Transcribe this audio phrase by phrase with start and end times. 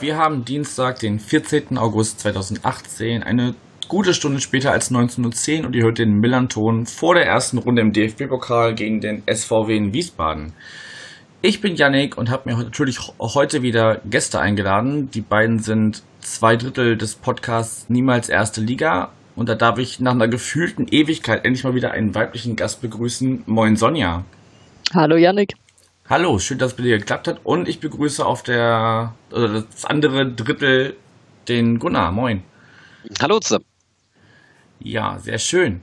[0.00, 1.76] wir haben Dienstag, den 14.
[1.76, 3.54] August 2018, eine
[3.88, 7.82] gute Stunde später als 19.10 Uhr und ihr hört den Millanton vor der ersten Runde
[7.82, 10.52] im DFB-Pokal gegen den SVW in Wiesbaden.
[11.42, 15.10] Ich bin Yannick und habe mir natürlich heute wieder Gäste eingeladen.
[15.10, 19.10] Die beiden sind zwei Drittel des Podcasts Niemals Erste Liga.
[19.36, 23.44] Und da darf ich nach einer gefühlten Ewigkeit endlich mal wieder einen weiblichen Gast begrüßen.
[23.46, 24.24] Moin Sonja.
[24.92, 25.54] Hallo Yannick.
[26.10, 27.40] Hallo, schön, dass es bei dir geklappt hat.
[27.44, 30.96] Und ich begrüße auf der, also das andere Drittel
[31.46, 32.10] den Gunnar.
[32.10, 32.42] Moin.
[33.22, 33.64] Hallo zusammen.
[34.80, 35.82] Ja, sehr schön.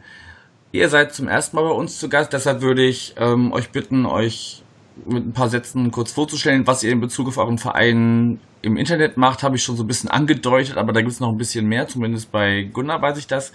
[0.73, 4.05] Ihr seid zum ersten Mal bei uns zu Gast, deshalb würde ich ähm, euch bitten,
[4.05, 4.63] euch
[5.05, 9.15] mit ein paar Sätzen kurz vorzustellen, was ihr in Bezug auf euren Verein im Internet
[9.15, 11.67] macht, habe ich schon so ein bisschen angedeutet, aber da gibt es noch ein bisschen
[11.67, 13.53] mehr, zumindest bei Gunnar weiß ich das.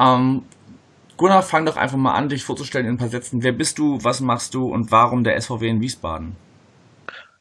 [0.00, 0.42] Ähm,
[1.20, 3.42] Gunnar, fang doch einfach mal an, dich vorzustellen in ein paar Sätzen.
[3.42, 6.34] Wer bist du, was machst du und warum der SVW in Wiesbaden?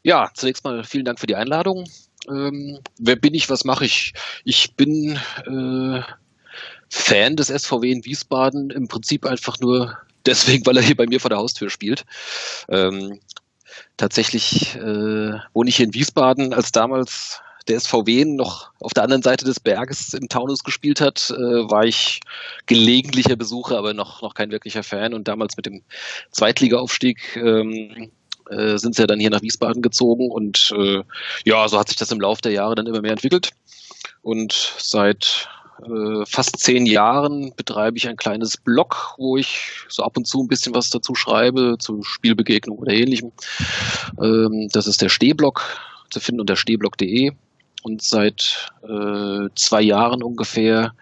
[0.04, 1.90] Ja, zunächst mal vielen Dank für die Einladung.
[2.28, 4.12] Ähm, wer bin ich, was mache ich?
[4.44, 6.02] Ich bin äh,
[6.90, 11.22] Fan des SVW in Wiesbaden, im Prinzip einfach nur deswegen, weil er hier bei mir
[11.22, 12.04] vor der Haustür spielt.
[12.68, 13.22] Ähm,
[13.96, 19.22] tatsächlich äh, wohne ich hier in Wiesbaden, als damals der SVW noch auf der anderen
[19.22, 22.22] Seite des Berges im Taunus gespielt hat, äh, war ich
[22.66, 25.14] gelegentlicher Besucher, aber noch, noch kein wirklicher Fan.
[25.14, 25.84] Und damals mit dem
[26.32, 28.12] Zweitligaaufstieg ähm,
[28.50, 30.32] äh, sind sie ja dann hier nach Wiesbaden gezogen.
[30.32, 31.04] Und äh,
[31.46, 33.52] ja, so hat sich das im Laufe der Jahre dann immer mehr entwickelt.
[34.22, 35.50] Und seit
[35.84, 40.44] äh, fast zehn Jahren betreibe ich ein kleines Blog, wo ich so ab und zu
[40.44, 43.32] ein bisschen was dazu schreibe, zu Spielbegegnung oder ähnlichem.
[44.22, 45.64] Ähm, das ist der Stehblog,
[46.10, 47.32] zu finden unter stehblog.de.
[47.84, 50.94] Und seit äh, zwei Jahren ungefähr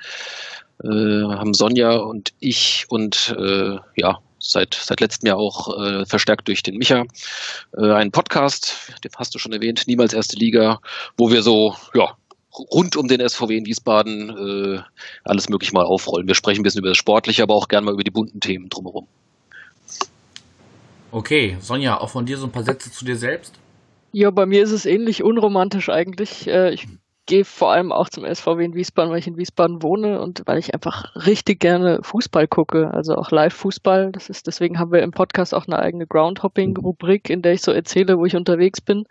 [0.84, 6.48] äh, haben Sonja und ich und äh, ja, seit, seit letztem Jahr auch äh, verstärkt
[6.48, 7.06] durch den Micha
[7.76, 10.80] äh, einen Podcast, den hast du schon erwähnt, Niemals Erste Liga,
[11.18, 12.16] wo wir so, ja,
[12.72, 14.82] rund um den SVW in Wiesbaden äh,
[15.24, 16.28] alles möglich mal aufrollen.
[16.28, 18.70] Wir sprechen ein bisschen über das Sportliche, aber auch gerne mal über die bunten Themen
[18.70, 19.08] drumherum.
[21.12, 23.54] Okay, Sonja, auch von dir so ein paar Sätze zu dir selbst?
[24.12, 26.48] Ja, bei mir ist es ähnlich unromantisch eigentlich.
[26.48, 26.88] Äh, ich
[27.28, 30.58] gehe vor allem auch zum SVW in Wiesbaden, weil ich in Wiesbaden wohne und weil
[30.58, 34.12] ich einfach richtig gerne Fußball gucke, also auch Live-Fußball.
[34.14, 37.72] Das ist, deswegen haben wir im Podcast auch eine eigene Groundhopping-Rubrik, in der ich so
[37.72, 39.06] erzähle, wo ich unterwegs bin.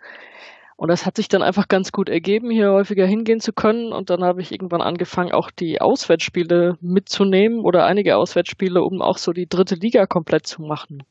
[0.77, 3.93] Und das hat sich dann einfach ganz gut ergeben, hier häufiger hingehen zu können.
[3.93, 9.17] Und dann habe ich irgendwann angefangen, auch die Auswärtsspiele mitzunehmen oder einige Auswärtsspiele, um auch
[9.17, 11.03] so die dritte Liga komplett zu machen.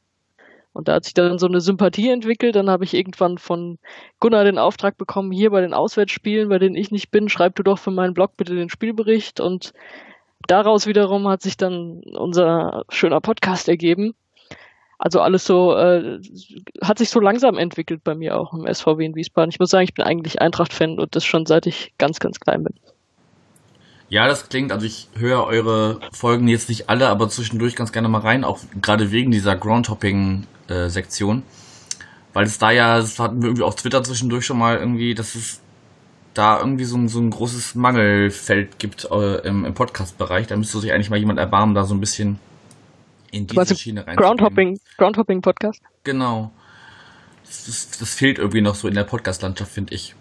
[0.76, 2.54] Und da hat sich dann so eine Sympathie entwickelt.
[2.54, 3.78] Dann habe ich irgendwann von
[4.20, 7.62] Gunnar den Auftrag bekommen, hier bei den Auswärtsspielen, bei denen ich nicht bin, schreib du
[7.62, 9.41] doch für meinen Blog bitte den Spielbericht.
[9.41, 9.72] Und
[10.47, 14.15] daraus wiederum hat sich dann unser schöner Podcast ergeben.
[14.98, 16.20] Also alles so, äh,
[16.82, 19.50] hat sich so langsam entwickelt bei mir auch im SVW in Wiesbaden.
[19.50, 22.65] Ich muss sagen, ich bin eigentlich Eintracht-Fan und das schon seit ich ganz, ganz klein
[22.65, 22.75] bin.
[24.10, 28.09] Ja, das klingt, also ich höre eure Folgen jetzt nicht alle, aber zwischendurch ganz gerne
[28.09, 29.56] mal rein, auch gerade wegen dieser
[30.69, 31.43] Groundhopping-Sektion.
[32.32, 35.34] Weil es da ja, das hatten wir irgendwie auf Twitter zwischendurch schon mal irgendwie, dass
[35.34, 35.60] es
[36.34, 40.47] da irgendwie so ein, so ein großes Mangelfeld gibt äh, im, im Podcast-Bereich.
[40.47, 42.38] Da müsste sich eigentlich mal jemand erbarmen, da so ein bisschen
[43.31, 44.16] in diese Schiene rein.
[44.16, 45.81] Groundhopping, Groundhopping Podcast.
[46.04, 46.53] Genau.
[47.44, 50.15] Das, das, das, fehlt irgendwie noch so in der Podcast-Landschaft, finde ich.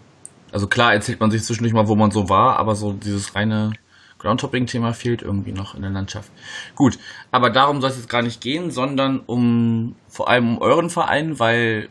[0.52, 3.72] Also klar erzählt man sich zwischendurch mal, wo man so war, aber so dieses reine
[4.18, 6.30] Groundhopping-Thema fehlt irgendwie noch in der Landschaft.
[6.74, 6.98] Gut,
[7.30, 11.38] aber darum soll es jetzt gar nicht gehen, sondern um vor allem um euren Verein,
[11.38, 11.88] weil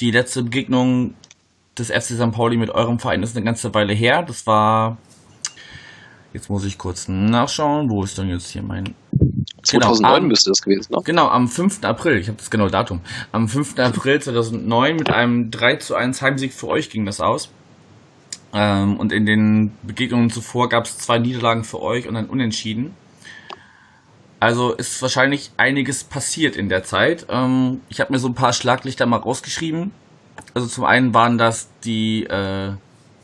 [0.00, 1.14] die letzte Begegnung
[1.78, 2.32] des FC St.
[2.32, 4.22] Pauli mit eurem Verein ist eine ganze Weile her.
[4.22, 4.96] Das war.
[6.32, 7.90] Jetzt muss ich kurz nachschauen.
[7.90, 8.94] Wo ist denn jetzt hier mein
[9.62, 11.02] 2009 genau, müsste das gewesen sein.
[11.04, 11.84] Genau, am 5.
[11.84, 13.00] April, ich habe das genaue Datum.
[13.32, 13.78] Am 5.
[13.78, 17.50] April 2009 mit einem 3 zu 1 Heimsieg für euch ging das aus.
[18.54, 22.94] Ähm, und in den Begegnungen zuvor gab es zwei Niederlagen für euch und ein Unentschieden.
[24.38, 27.26] Also ist wahrscheinlich einiges passiert in der Zeit.
[27.28, 29.90] Ähm, ich habe mir so ein paar Schlaglichter mal rausgeschrieben.
[30.54, 32.72] Also zum einen waren das die äh,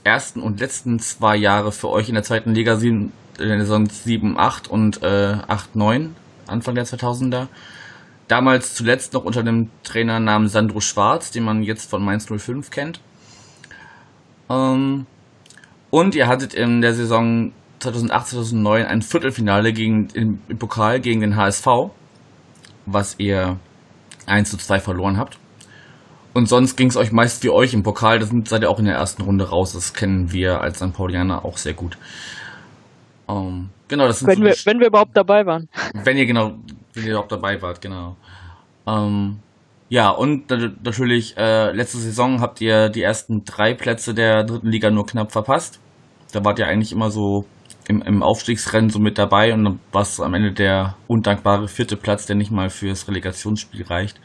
[0.03, 4.37] ersten und letzten zwei Jahre für euch in der zweiten Liga, in der Saison 7,
[4.37, 6.17] 8 und äh, 8, 9.
[6.47, 7.47] Anfang der 2000er.
[8.27, 12.71] Damals zuletzt noch unter einem Trainer namens Sandro Schwarz, den man jetzt von Mainz 05
[12.71, 13.01] kennt.
[14.49, 15.07] Ähm,
[15.91, 21.21] und ihr hattet in der Saison 2008, 2009 ein Viertelfinale gegen, im, im Pokal gegen
[21.21, 21.67] den HSV,
[22.87, 23.59] was ihr
[24.27, 25.39] 1 zu 2 verloren habt.
[26.33, 28.21] und sonst ging es euch meist wie euch im Pokal.
[28.21, 29.73] Da seid ihr auch in der ersten Runde raus.
[29.73, 30.93] Das kennen wir als St.
[30.93, 31.99] Paulianer auch sehr gut.
[33.29, 35.69] Ähm, genau, das sind wenn, so wir, wenn wir überhaupt dabei waren.
[36.05, 36.55] Wenn ihr genau,
[36.95, 38.17] wenn ihr überhaupt dabei wart, genau.
[38.87, 39.41] Ähm,
[39.91, 44.89] ja, und natürlich, äh, letzte Saison habt ihr die ersten drei Plätze der dritten Liga
[44.89, 45.81] nur knapp verpasst.
[46.33, 47.45] Da wart ihr eigentlich immer so
[47.89, 51.97] im, im Aufstiegsrennen so mit dabei und dann war es am Ende der undankbare vierte
[51.97, 54.21] Platz, der nicht mal fürs Relegationsspiel reicht.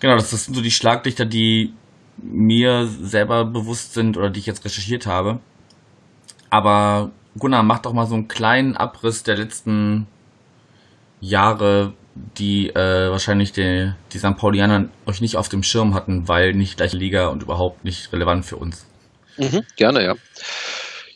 [0.00, 1.72] Genau, das, das sind so die Schlaglichter, die
[2.16, 5.38] mir selber bewusst sind oder die ich jetzt recherchiert habe.
[6.50, 10.08] Aber Gunnar, mach doch mal so einen kleinen Abriss der letzten
[11.20, 11.92] Jahre,
[12.38, 14.36] die äh, wahrscheinlich die, die St.
[14.36, 18.44] Paulianer euch nicht auf dem Schirm hatten, weil nicht gleiche Liga und überhaupt nicht relevant
[18.44, 18.86] für uns.
[19.36, 20.14] Mhm, gerne, ja.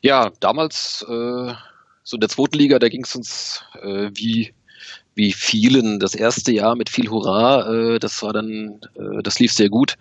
[0.02, 1.54] Ja, damals, äh,
[2.02, 4.52] so in der zweiten Liga, da ging es uns äh, wie,
[5.14, 7.94] wie vielen das erste Jahr mit viel Hurra.
[7.94, 9.96] Äh, das war dann, äh, das lief sehr gut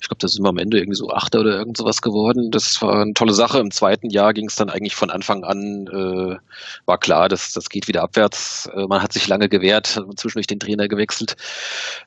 [0.00, 2.50] ich glaube, da sind wir am Ende irgendwie so Achter oder irgend sowas geworden.
[2.50, 3.58] Das war eine tolle Sache.
[3.58, 6.38] Im zweiten Jahr ging es dann eigentlich von Anfang an, äh,
[6.86, 8.70] war klar, dass das geht wieder abwärts.
[8.74, 11.36] Äh, man hat sich lange gewehrt, hat zwischendurch den Trainer gewechselt.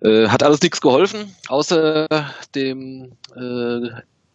[0.01, 2.07] Äh, hat alles nichts geholfen, außer
[2.55, 3.89] dem äh,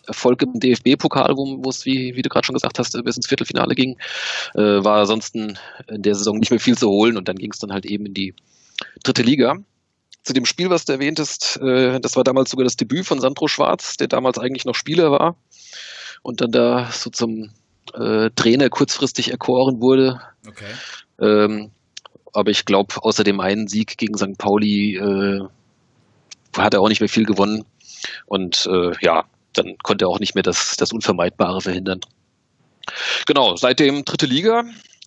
[0.06, 3.74] Erfolg im DFB-Pokal, wo es, wie, wie du gerade schon gesagt hast, bis ins Viertelfinale
[3.74, 3.98] ging,
[4.54, 5.58] äh, war ansonsten
[5.88, 8.06] in der Saison nicht mehr viel zu holen und dann ging es dann halt eben
[8.06, 8.34] in die
[9.02, 9.56] dritte Liga
[10.24, 13.48] zu dem Spiel, was du erwähntest, äh, das war damals sogar das Debüt von Sandro
[13.48, 15.36] Schwarz, der damals eigentlich noch Spieler war
[16.22, 17.50] und dann da so zum
[17.94, 20.20] äh, Trainer kurzfristig erkoren wurde.
[20.46, 20.72] Okay.
[21.20, 21.70] Ähm,
[22.32, 24.38] aber ich glaube, außer dem einen Sieg gegen St.
[24.38, 25.40] Pauli äh,
[26.56, 27.64] hat er auch nicht mehr viel gewonnen.
[28.26, 29.24] Und äh, ja,
[29.54, 32.00] dann konnte er auch nicht mehr das, das Unvermeidbare verhindern.
[33.26, 34.64] Genau, seitdem dritte Liga.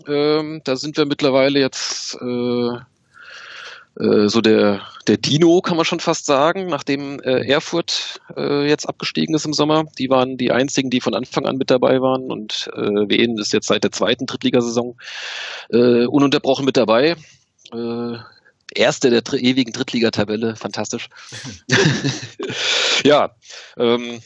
[0.08, 2.80] Ähm, da sind wir mittlerweile jetzt äh,
[3.96, 9.36] so der, der Dino, kann man schon fast sagen, nachdem äh, Erfurt äh, jetzt abgestiegen
[9.36, 9.84] ist im Sommer.
[10.00, 13.52] Die waren die einzigen, die von Anfang an mit dabei waren und äh, Wien ist
[13.52, 14.96] jetzt seit der zweiten Drittligasaison
[15.70, 17.16] äh, ununterbrochen mit dabei.
[17.74, 18.18] Äh,
[18.74, 21.10] Erste der dr ewigen Drittligatabelle, fantastisch.
[23.04, 23.32] ja,
[23.78, 24.22] ähm,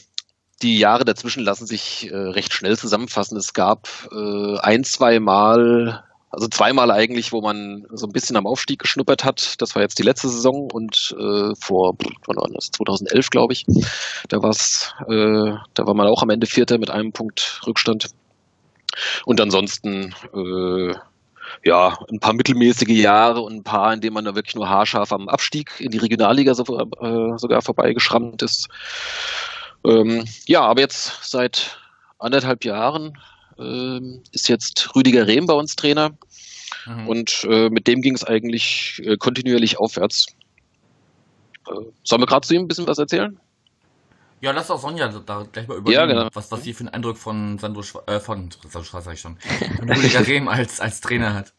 [0.62, 3.36] die Jahre dazwischen lassen sich äh, recht schnell zusammenfassen.
[3.36, 6.04] Es gab äh, ein, zwei Mal
[6.36, 9.54] also zweimal eigentlich, wo man so ein bisschen am Aufstieg geschnuppert hat.
[9.62, 11.96] Das war jetzt die letzte Saison und äh, vor
[12.26, 12.70] wann war das?
[12.72, 13.64] 2011, glaube ich.
[14.28, 18.10] Da war's, äh, da war man auch am Ende Vierter mit einem Punkt Rückstand.
[19.24, 20.94] Und ansonsten äh,
[21.64, 25.14] ja, ein paar mittelmäßige Jahre und ein paar, in denen man da wirklich nur haarscharf
[25.14, 28.68] am Abstieg in die Regionalliga so, äh, sogar vorbeigeschrammt ist.
[29.86, 31.78] Ähm, ja, aber jetzt seit
[32.18, 33.16] anderthalb Jahren
[34.32, 36.10] ist jetzt Rüdiger Rehm bei uns Trainer.
[36.86, 37.08] Mhm.
[37.08, 40.26] Und äh, mit dem ging es eigentlich äh, kontinuierlich aufwärts.
[41.68, 41.72] Äh,
[42.04, 43.38] sollen wir gerade zu ihm ein bisschen was erzählen?
[44.40, 46.28] Ja, lass auch Sonja da gleich mal überlegen, ja, genau.
[46.34, 49.20] was, was sie für einen Eindruck von Sandro Schwa äh, von Sandro Schwarz sag ich
[49.20, 49.38] schon,
[49.76, 51.52] von Rüdiger Rehm als, als Trainer hat.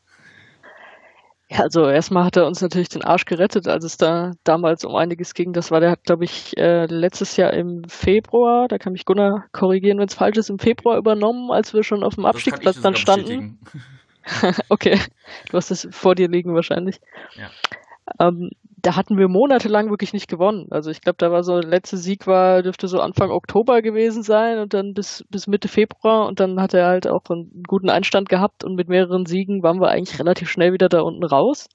[1.49, 4.95] Ja, also erstmal hat er uns natürlich den Arsch gerettet, als es da damals um
[4.95, 5.53] einiges ging.
[5.53, 9.97] Das war der glaube ich, äh, letztes Jahr im Februar, da kann mich Gunnar korrigieren,
[9.97, 13.59] wenn es falsch ist, im Februar übernommen, als wir schon auf dem Abstiegsplatz dann standen.
[14.69, 14.99] okay,
[15.49, 16.99] du hast es vor dir liegen wahrscheinlich.
[17.35, 17.49] Ja.
[18.27, 20.67] Ähm, da hatten wir monatelang wirklich nicht gewonnen.
[20.69, 24.21] Also ich glaube, da war so der letzte Sieg war, dürfte so Anfang Oktober gewesen
[24.21, 27.89] sein und dann bis, bis Mitte Februar und dann hat er halt auch einen guten
[27.89, 31.69] Einstand gehabt und mit mehreren Siegen waren wir eigentlich relativ schnell wieder da unten raus.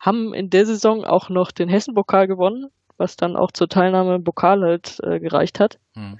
[0.00, 4.24] Haben in der Saison auch noch den Hessen-Pokal gewonnen, was dann auch zur Teilnahme im
[4.24, 5.78] Pokal halt äh, gereicht hat.
[5.94, 6.18] Hm.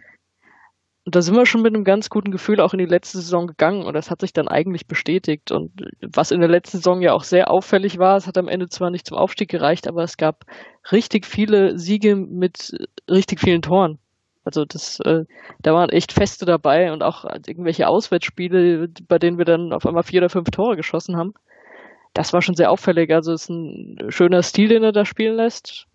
[1.05, 3.47] Und da sind wir schon mit einem ganz guten Gefühl auch in die letzte Saison
[3.47, 5.53] gegangen und das hat sich dann eigentlich bestätigt.
[5.53, 8.69] Und was in der letzten Saison ja auch sehr auffällig war, es hat am Ende
[8.69, 10.47] zwar nicht zum Aufstieg gereicht, aber es gab
[10.93, 12.73] richtig viele Siege mit
[13.11, 13.99] richtig vielen Toren.
[14.45, 15.25] Also das, äh,
[15.61, 20.03] da waren echt Feste dabei und auch irgendwelche Auswärtsspiele, bei denen wir dann auf einmal
[20.05, 21.35] vier oder fünf Tore geschossen haben.
[22.15, 23.13] Das war schon sehr auffällig.
[23.13, 25.87] Also es ist ein schöner Stil, den er da spielen lässt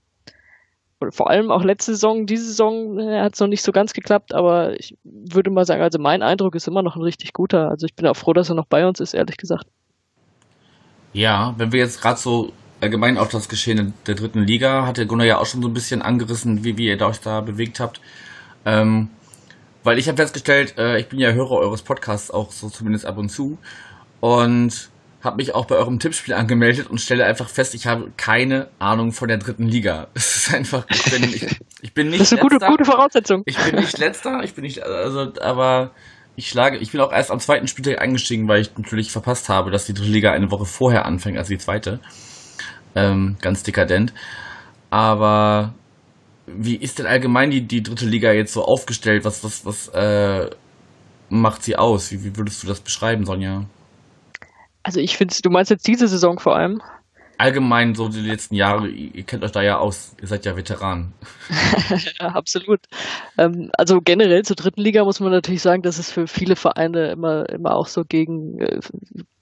[1.11, 4.33] vor allem auch letzte Saison, diese Saison äh, hat es noch nicht so ganz geklappt,
[4.33, 7.69] aber ich würde mal sagen, also mein Eindruck ist immer noch ein richtig guter.
[7.69, 9.65] Also ich bin auch froh, dass er noch bei uns ist, ehrlich gesagt.
[11.13, 12.51] Ja, wenn wir jetzt gerade so
[12.81, 15.73] allgemein auf das Geschehen der dritten Liga, hat der Gunnar ja auch schon so ein
[15.73, 17.99] bisschen angerissen, wie, wie ihr euch da bewegt habt.
[18.65, 19.09] Ähm,
[19.83, 23.17] weil ich habe festgestellt, äh, ich bin ja Hörer eures Podcasts auch so zumindest ab
[23.17, 23.57] und zu.
[24.19, 24.89] Und
[25.21, 29.11] habe mich auch bei eurem Tippspiel angemeldet und stelle einfach fest, ich habe keine Ahnung
[29.11, 30.07] von der dritten Liga.
[30.13, 32.21] Es ist einfach, ich bin, ich, ich bin nicht.
[32.21, 33.43] Das ist eine gute, gute Voraussetzung.
[33.45, 35.91] Ich bin nicht letzter, ich bin nicht, also, aber
[36.35, 39.71] ich schlage, ich bin auch erst am zweiten Spieltag eingestiegen, weil ich natürlich verpasst habe,
[39.71, 41.99] dass die dritte Liga eine Woche vorher anfängt als die zweite.
[42.95, 44.13] Ähm, ganz dekadent.
[44.89, 45.73] Aber
[46.47, 49.25] wie ist denn allgemein die, die dritte Liga jetzt so aufgestellt?
[49.25, 50.49] Was, was, was äh,
[51.29, 52.11] macht sie aus?
[52.11, 53.65] Wie, wie würdest du das beschreiben, Sonja?
[54.83, 56.81] Also ich finde, du meinst jetzt diese Saison vor allem?
[57.37, 61.13] Allgemein so die letzten Jahre, ihr kennt euch da ja aus, ihr seid ja Veteranen.
[62.19, 62.81] ja, absolut.
[63.37, 67.11] Ähm, also generell zur dritten Liga muss man natürlich sagen, dass es für viele Vereine
[67.11, 68.79] immer, immer auch so gegen, äh,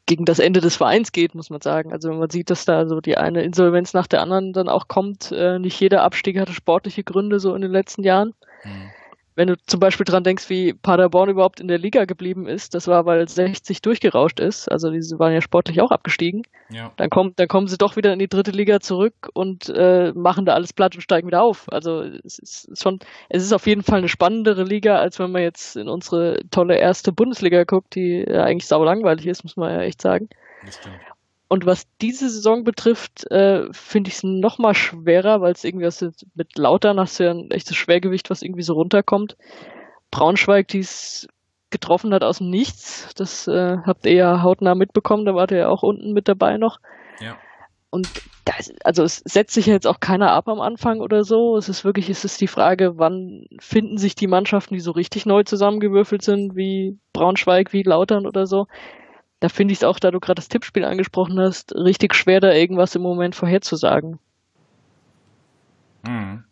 [0.06, 1.92] gegen das Ende des Vereins geht, muss man sagen.
[1.92, 4.88] Also wenn man sieht, dass da so die eine Insolvenz nach der anderen dann auch
[4.88, 8.34] kommt, äh, nicht jeder Abstieg hatte sportliche Gründe so in den letzten Jahren.
[8.64, 8.92] Mhm
[9.38, 12.88] wenn du zum Beispiel dran denkst, wie Paderborn überhaupt in der Liga geblieben ist, das
[12.88, 16.42] war, weil 60 durchgerauscht ist, also diese waren ja sportlich auch abgestiegen.
[16.70, 16.92] Ja.
[16.98, 20.46] Dann, kommen, dann kommen sie doch wieder in die dritte Liga zurück und äh, machen
[20.46, 21.72] da alles platt und steigen wieder auf.
[21.72, 22.98] Also es ist schon,
[23.30, 26.76] es ist auf jeden Fall eine spannendere Liga, als wenn man jetzt in unsere tolle
[26.76, 30.30] erste Bundesliga guckt, die ja eigentlich sau langweilig ist, muss man ja echt sagen.
[31.50, 35.88] Und was diese Saison betrifft, äh, finde ich es noch mal schwerer, weil es irgendwie
[35.88, 36.04] aus,
[36.36, 39.38] mit Lautern hast du ja ein echtes Schwergewicht, was irgendwie so runterkommt.
[40.12, 41.28] Braunschweig, die es
[41.70, 45.58] getroffen hat aus dem Nichts, das äh, habt ihr ja hautnah mitbekommen, da wart ihr
[45.58, 46.80] ja auch unten mit dabei noch.
[47.20, 47.38] Ja.
[47.90, 48.10] Und
[48.46, 51.58] das, also es setzt sich ja jetzt auch keiner ab am Anfang oder so.
[51.58, 55.26] Es ist wirklich, es ist die Frage, wann finden sich die Mannschaften, die so richtig
[55.26, 58.68] neu zusammengewürfelt sind, wie Braunschweig, wie Lautern oder so,
[59.40, 62.52] da finde ich es auch, da du gerade das Tippspiel angesprochen hast, richtig schwer, da
[62.52, 64.20] irgendwas im Moment vorherzusagen.
[66.04, 66.44] Mhm.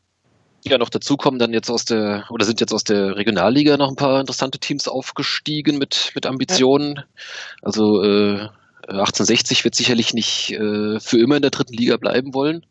[0.68, 3.90] Ja, noch dazu kommen dann jetzt aus der, oder sind jetzt aus der Regionalliga noch
[3.90, 6.96] ein paar interessante Teams aufgestiegen mit, mit Ambitionen.
[6.96, 7.04] Ja.
[7.62, 8.50] Also äh,
[8.88, 12.66] 1860 wird sicherlich nicht äh, für immer in der dritten Liga bleiben wollen.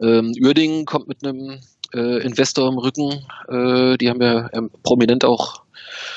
[0.00, 1.60] Ähm, Uerdingen kommt mit einem
[1.92, 3.26] äh, Investor im Rücken.
[3.48, 5.63] Äh, die haben ja ähm, prominent auch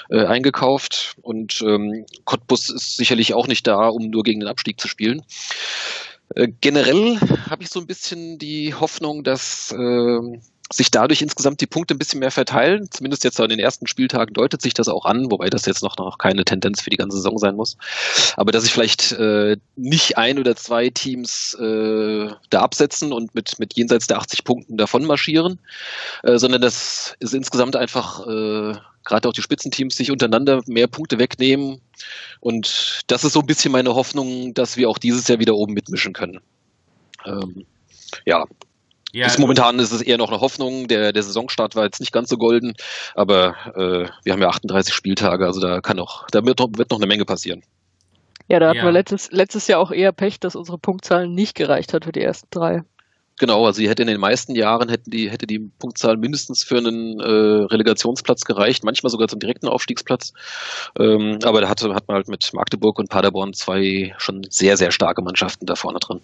[0.10, 4.80] äh, eingekauft und ähm, Cottbus ist sicherlich auch nicht da, um nur gegen den Abstieg
[4.80, 5.24] zu spielen.
[6.36, 7.20] Äh, generell
[7.50, 10.40] habe ich so ein bisschen die Hoffnung, dass äh,
[10.72, 12.90] sich dadurch insgesamt die Punkte ein bisschen mehr verteilen.
[12.92, 15.98] Zumindest jetzt an den ersten Spieltagen deutet sich das auch an, wobei das jetzt noch,
[15.98, 17.78] noch keine Tendenz für die ganze Saison sein muss.
[18.36, 23.60] Aber dass sich vielleicht äh, nicht ein oder zwei Teams äh, da absetzen und mit,
[23.60, 25.60] mit jenseits der 80 Punkten davon marschieren,
[26.24, 28.74] äh, sondern dass es insgesamt einfach äh,
[29.06, 31.80] gerade auch die Spitzenteams sich untereinander mehr Punkte wegnehmen.
[32.42, 35.74] Und das ist so ein bisschen meine Hoffnung, dass wir auch dieses Jahr wieder oben
[35.74, 36.42] mitmischen können.
[37.26, 37.66] Ähm,
[38.26, 38.46] ja,
[39.14, 40.88] ja, Bis momentan ist es eher noch eine Hoffnung.
[40.88, 42.74] Der, der Saisonstart war jetzt nicht ganz so golden,
[43.16, 46.98] aber äh, wir haben ja 38 Spieltage, also da kann noch, da wird, wird noch
[46.98, 47.64] eine Menge passieren.
[48.50, 48.84] Ja, da hatten ja.
[48.86, 52.22] wir letztes, letztes Jahr auch eher Pech, dass unsere Punktzahl nicht gereicht hat für die
[52.22, 52.84] ersten drei.
[53.40, 56.78] Genau, also sie hätte in den meisten Jahren hätten die, hätte die Punktzahl mindestens für
[56.78, 60.34] einen äh, Relegationsplatz gereicht, manchmal sogar zum direkten Aufstiegsplatz.
[61.00, 64.92] Ähm, aber da hatte, hat man halt mit Magdeburg und Paderborn zwei schon sehr, sehr
[64.92, 66.20] starke Mannschaften da vorne drin.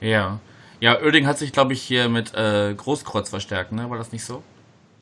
[0.00, 0.38] Ja.
[0.80, 3.90] Ja, Oerding hat sich, glaube ich, hier mit äh, Großkreuz verstärkt, ne?
[3.90, 4.42] War das nicht so?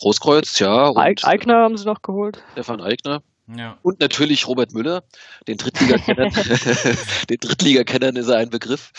[0.00, 0.88] Großkreuz, ja.
[0.88, 2.42] Und Eigner haben sie noch geholt.
[2.52, 3.22] Stefan Eigner.
[3.56, 3.78] Ja.
[3.82, 5.02] Und natürlich Robert Müller,
[5.46, 6.30] den Drittliga-Kennern.
[7.30, 8.92] den Drittliga-Kennern ist er ein Begriff.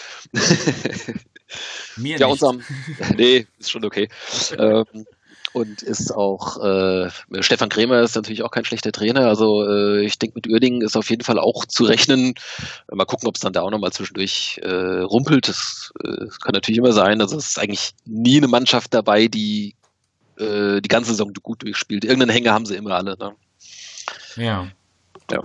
[1.98, 2.42] Mir ja, nicht.
[2.42, 2.64] Unserem,
[3.16, 4.10] nee, ist schon okay.
[4.58, 4.86] ähm,
[5.54, 7.10] und ist auch äh,
[7.42, 9.28] Stefan Krämer ist natürlich auch kein schlechter Trainer.
[9.28, 12.36] Also äh, ich denke, mit Uerdingen ist auf jeden Fall auch zu rechnen.
[12.92, 15.48] Mal gucken, ob es dann da auch nochmal zwischendurch äh, rumpelt.
[15.48, 17.22] Das, äh, kann natürlich immer sein.
[17.22, 19.76] Also es ist eigentlich nie eine Mannschaft dabei, die
[20.38, 22.06] äh, die ganze Saison gut durchspielt.
[22.06, 23.18] Irgendeinen Hänger haben sie immer alle.
[23.18, 23.34] Ne?
[24.36, 24.68] Ja.
[25.32, 25.42] Ja.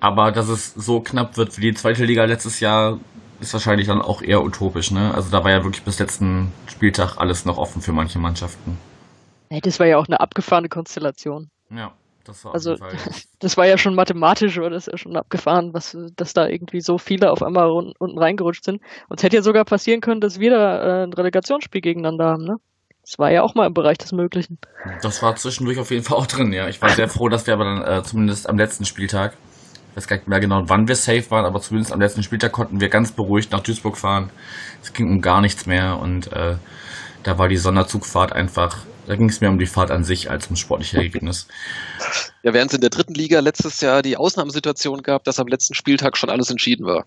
[0.00, 3.00] Aber dass es so knapp wird wie die zweite Liga letztes Jahr,
[3.40, 5.14] ist wahrscheinlich dann auch eher utopisch, ne?
[5.14, 8.78] Also da war ja wirklich bis letzten Spieltag alles noch offen für manche Mannschaften.
[9.50, 11.50] Hey, das war ja auch eine abgefahrene Konstellation.
[11.70, 11.92] Ja,
[12.24, 12.76] das war also
[13.38, 16.98] das war ja schon mathematisch, oder das ja schon abgefahren, was, dass da irgendwie so
[16.98, 18.82] viele auf einmal unten reingerutscht sind.
[19.08, 22.44] Und es hätte ja sogar passieren können, dass wir da äh, ein Relegationsspiel gegeneinander haben,
[22.44, 22.56] ne?
[23.02, 24.58] Das war ja auch mal im Bereich des Möglichen.
[25.00, 26.68] Das war zwischendurch auf jeden Fall auch drin, ja.
[26.68, 29.34] Ich war sehr froh, dass wir aber dann äh, zumindest am letzten Spieltag
[29.94, 32.80] weiß gar nicht mehr genau, wann wir safe waren, aber zumindest am letzten Spieltag konnten
[32.80, 34.30] wir ganz beruhigt nach Duisburg fahren.
[34.82, 36.56] Es ging um gar nichts mehr und äh,
[37.22, 40.46] da war die Sonderzugfahrt einfach, da ging es mehr um die Fahrt an sich als
[40.48, 41.48] um sportliche Ergebnis.
[42.42, 45.74] Ja, während es in der dritten Liga letztes Jahr die Ausnahmesituation gab, dass am letzten
[45.74, 47.06] Spieltag schon alles entschieden war.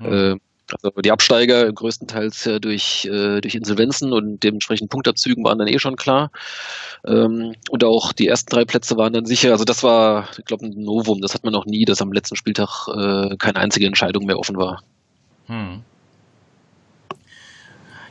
[0.00, 0.12] Mhm.
[0.12, 0.36] Äh,
[0.72, 5.78] also die Absteiger größtenteils äh, durch, äh, durch Insolvenzen und dementsprechend Punktabzügen waren dann eh
[5.78, 6.30] schon klar.
[7.06, 9.52] Ähm, und auch die ersten drei Plätze waren dann sicher.
[9.52, 11.20] Also das war, ich glaube, ein Novum.
[11.20, 14.56] Das hat man noch nie, dass am letzten Spieltag äh, keine einzige Entscheidung mehr offen
[14.56, 14.82] war.
[15.46, 15.82] Hm.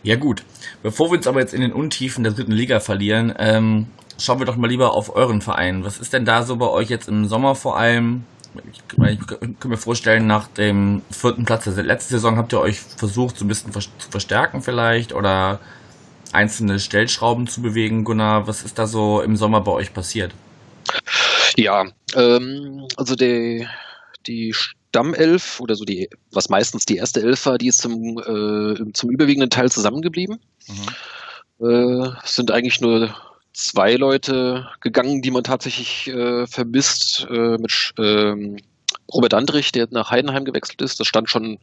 [0.03, 0.43] Ja gut,
[0.83, 3.87] bevor wir uns aber jetzt in den Untiefen der dritten Liga verlieren, ähm,
[4.19, 5.85] schauen wir doch mal lieber auf euren Verein.
[5.85, 8.25] Was ist denn da so bei euch jetzt im Sommer vor allem?
[8.71, 13.37] Ich, kann mir vorstellen, nach dem vierten Platz der letzten Saison habt ihr euch versucht,
[13.37, 15.59] so ein bisschen zu verstärken vielleicht oder
[16.31, 18.03] einzelne Stellschrauben zu bewegen.
[18.03, 20.33] Gunnar, was ist da so im Sommer bei euch passiert?
[21.55, 23.67] Ja, ähm, also die,
[24.27, 28.91] die Stammelf oder so die, was meistens die erste Elf war, die ist zum, äh,
[28.93, 30.39] zum überwiegenden Teil zusammengeblieben.
[30.67, 31.65] Mhm.
[31.67, 33.13] Äh, sind eigentlich nur
[33.53, 38.57] zwei Leute gegangen, die man tatsächlich äh, vermisst, äh, mit ähm,
[39.13, 40.99] Robert Andrich, der nach Heidenheim gewechselt ist.
[40.99, 41.59] Das stand schon,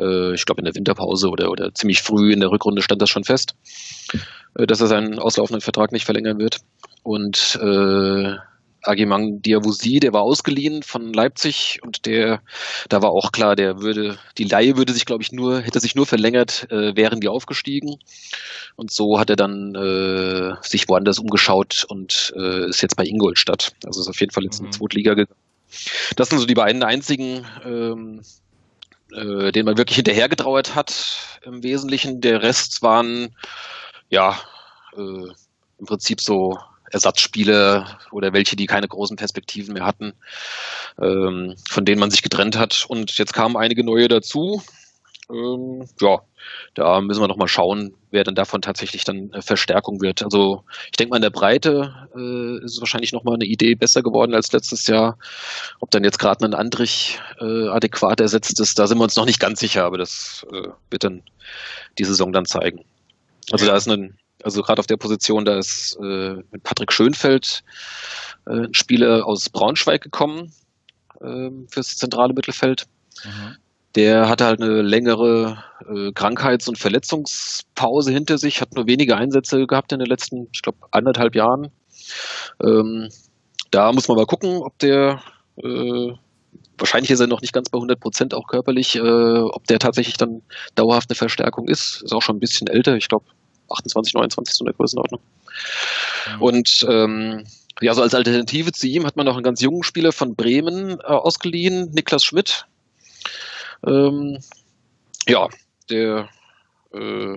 [0.00, 3.10] äh, ich glaube, in der Winterpause oder, oder ziemlich früh in der Rückrunde stand das
[3.10, 3.54] schon fest,
[4.56, 6.58] äh, dass er seinen auslaufenden Vertrag nicht verlängern wird.
[7.02, 8.36] Und äh,
[8.84, 12.42] Agimang Diawusi, der war ausgeliehen von Leipzig und der,
[12.88, 15.94] da war auch klar, der würde, die Laie würde sich, glaube ich, nur, hätte sich
[15.94, 17.96] nur verlängert, äh, wären die aufgestiegen.
[18.76, 23.72] Und so hat er dann äh, sich woanders umgeschaut und äh, ist jetzt bei Ingolstadt.
[23.84, 24.72] Also ist auf jeden Fall jetzt in die mhm.
[24.72, 25.38] Zweitliga gegangen.
[26.16, 28.22] Das sind so die beiden einzigen, ähm,
[29.12, 32.20] äh, denen man wirklich hinterhergetrauert hat im Wesentlichen.
[32.20, 33.34] Der Rest waren
[34.08, 34.38] ja
[34.96, 35.00] äh,
[35.78, 36.58] im Prinzip so
[36.94, 40.14] Ersatzspiele oder welche, die keine großen Perspektiven mehr hatten,
[41.00, 42.86] ähm, von denen man sich getrennt hat.
[42.88, 44.62] Und jetzt kamen einige neue dazu.
[45.30, 46.20] Ähm, ja,
[46.74, 50.22] da müssen wir noch mal schauen, wer denn davon tatsächlich dann äh, Verstärkung wird.
[50.22, 53.74] Also ich denke mal, in der Breite äh, ist es wahrscheinlich noch mal eine Idee
[53.74, 55.18] besser geworden als letztes Jahr.
[55.80, 59.26] Ob dann jetzt gerade ein Andrich äh, adäquat ersetzt ist, da sind wir uns noch
[59.26, 61.22] nicht ganz sicher, aber das äh, wird dann
[61.98, 62.84] die Saison dann zeigen.
[63.50, 67.64] Also da ist ein, also gerade auf der Position, da ist äh, mit Patrick Schönfeld
[68.46, 70.52] äh, ein Spieler aus Braunschweig gekommen
[71.20, 72.86] äh, fürs zentrale Mittelfeld.
[73.24, 73.56] Mhm.
[73.94, 79.66] Der hatte halt eine längere äh, Krankheits- und Verletzungspause hinter sich, hat nur wenige Einsätze
[79.66, 81.70] gehabt in den letzten, ich glaube, anderthalb Jahren.
[82.62, 83.08] Ähm,
[83.70, 85.22] da muss man mal gucken, ob der,
[85.56, 86.12] äh,
[86.76, 90.16] wahrscheinlich ist er noch nicht ganz bei 100 Prozent auch körperlich, äh, ob der tatsächlich
[90.16, 90.42] dann
[90.74, 92.02] dauerhaft eine Verstärkung ist.
[92.02, 93.24] Ist auch schon ein bisschen älter, ich glaube
[93.74, 95.20] 28, 29 so eine Größenordnung.
[96.34, 96.42] Mhm.
[96.42, 97.44] Und ähm,
[97.80, 101.00] ja, so als Alternative zu ihm hat man noch einen ganz jungen Spieler von Bremen
[101.00, 102.66] äh, ausgeliehen, Niklas Schmidt.
[103.86, 104.38] Ähm,
[105.28, 105.48] ja,
[105.90, 106.28] der
[106.92, 107.36] äh,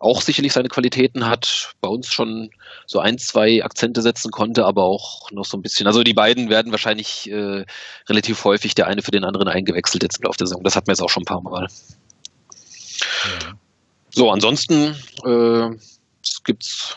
[0.00, 2.50] auch sicherlich seine Qualitäten hat, bei uns schon
[2.86, 5.86] so ein, zwei Akzente setzen konnte, aber auch noch so ein bisschen.
[5.86, 7.66] Also die beiden werden wahrscheinlich äh,
[8.08, 10.64] relativ häufig der eine für den anderen eingewechselt jetzt im Laufe der Saison.
[10.64, 11.68] Das hatten wir jetzt auch schon ein paar Mal.
[13.42, 13.52] Ja.
[14.10, 15.76] So, ansonsten äh,
[16.22, 16.96] es gibt's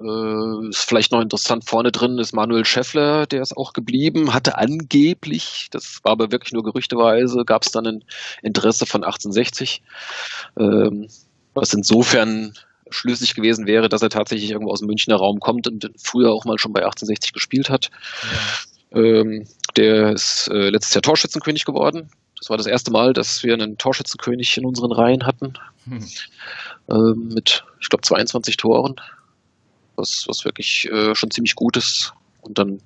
[0.00, 4.58] äh, ist vielleicht noch interessant, vorne drin ist Manuel Scheffler, der ist auch geblieben, hatte
[4.58, 8.04] angeblich, das war aber wirklich nur gerüchteweise, gab es dann ein
[8.42, 9.82] Interesse von 1860,
[10.58, 11.08] ähm,
[11.54, 12.54] was insofern
[12.90, 16.44] schlüssig gewesen wäre, dass er tatsächlich irgendwo aus dem Münchner Raum kommt und früher auch
[16.44, 17.90] mal schon bei 1860 gespielt hat.
[18.92, 19.00] Ja.
[19.00, 19.46] Ähm,
[19.76, 22.10] der ist äh, letztes Jahr Torschützenkönig geworden.
[22.44, 25.54] Das war das erste Mal, dass wir einen Torschützenkönig in unseren Reihen hatten.
[25.86, 26.06] Hm.
[26.90, 28.96] Ähm, mit, ich glaube, 22 Toren
[29.96, 32.12] was, was wirklich äh, schon ziemlich gut ist.
[32.42, 32.82] Und dann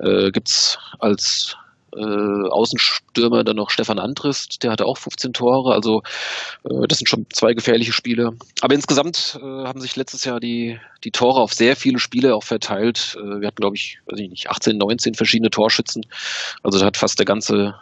[0.00, 1.56] äh, gibt als
[1.96, 5.72] äh, Außenstürmer dann noch Stefan Andrist, der hatte auch 15 Tore.
[5.72, 6.02] Also
[6.64, 8.32] äh, das sind schon zwei gefährliche Spiele.
[8.60, 12.44] Aber insgesamt äh, haben sich letztes Jahr die, die Tore auf sehr viele Spiele auch
[12.44, 13.16] verteilt.
[13.20, 16.04] Äh, wir hatten, glaube ich, weiß ich nicht, 18, 19 verschiedene Torschützen.
[16.62, 17.72] Also da hat fast der ganze, äh,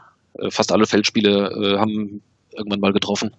[0.51, 2.22] fast alle Feldspiele äh, haben
[2.53, 3.33] irgendwann mal getroffen.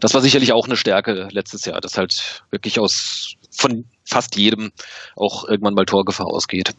[0.00, 4.72] Das war sicherlich auch eine Stärke letztes Jahr, dass halt wirklich aus von fast jedem
[5.16, 6.74] auch irgendwann mal Torgefahr ausgeht.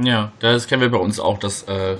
[0.00, 1.96] Ja, das kennen wir bei uns auch, dass äh,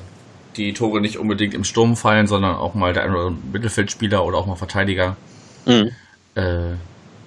[0.56, 4.46] die Tore nicht unbedingt im Sturm fallen, sondern auch mal der eine Mittelfeldspieler oder auch
[4.46, 5.16] mal Verteidiger.
[5.66, 5.90] Mhm.
[6.34, 6.74] Äh,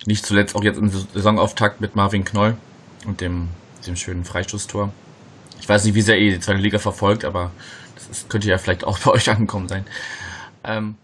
[0.05, 2.57] nicht zuletzt auch jetzt im Saisonauftakt mit Marvin Knoll
[3.05, 3.49] und dem,
[3.85, 4.91] dem schönen Freistoßtor.
[5.59, 7.51] Ich weiß nicht, wie sehr ihr die zweite Liga verfolgt, aber
[8.07, 9.85] das könnte ja vielleicht auch bei euch angekommen sein.
[10.63, 10.95] Ähm,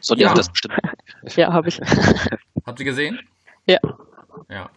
[0.00, 0.30] Sonja ja.
[0.30, 0.74] hat das bestimmt.
[1.34, 1.80] Ja, habe ich.
[2.66, 3.18] Habt ihr gesehen?
[3.66, 3.78] Ja.
[4.48, 4.70] Ja